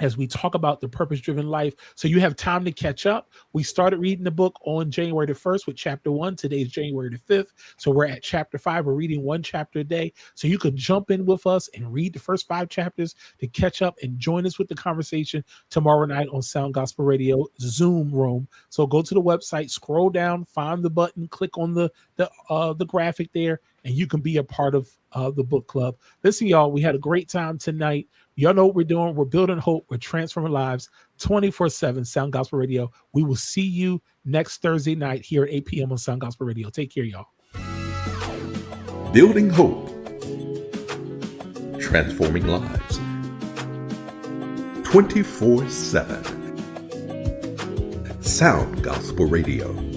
[0.00, 1.74] as we talk about the purpose driven life.
[1.94, 3.30] So you have time to catch up.
[3.52, 6.36] We started reading the book on January the 1st with chapter one.
[6.36, 7.48] Today's January the 5th.
[7.76, 8.86] So we're at chapter five.
[8.86, 10.12] We're reading one chapter a day.
[10.34, 13.82] So you could jump in with us and read the first five chapters to catch
[13.82, 18.48] up and join us with the conversation tomorrow night on Sound Gospel Radio Zoom room.
[18.68, 22.72] So go to the website, scroll down, find the button, click on the the uh
[22.72, 25.96] the graphic there, and you can be a part of uh, the book club.
[26.22, 28.08] Listen, y'all, we had a great time tonight.
[28.38, 29.16] Y'all know what we're doing.
[29.16, 29.86] We're building hope.
[29.90, 32.88] We're transforming lives 24 7 Sound Gospel Radio.
[33.12, 35.90] We will see you next Thursday night here at 8 p.m.
[35.90, 36.70] on Sound Gospel Radio.
[36.70, 37.26] Take care, y'all.
[39.12, 39.88] Building hope,
[41.80, 43.00] transforming lives
[44.88, 48.22] 24 7.
[48.22, 49.87] Sound Gospel Radio.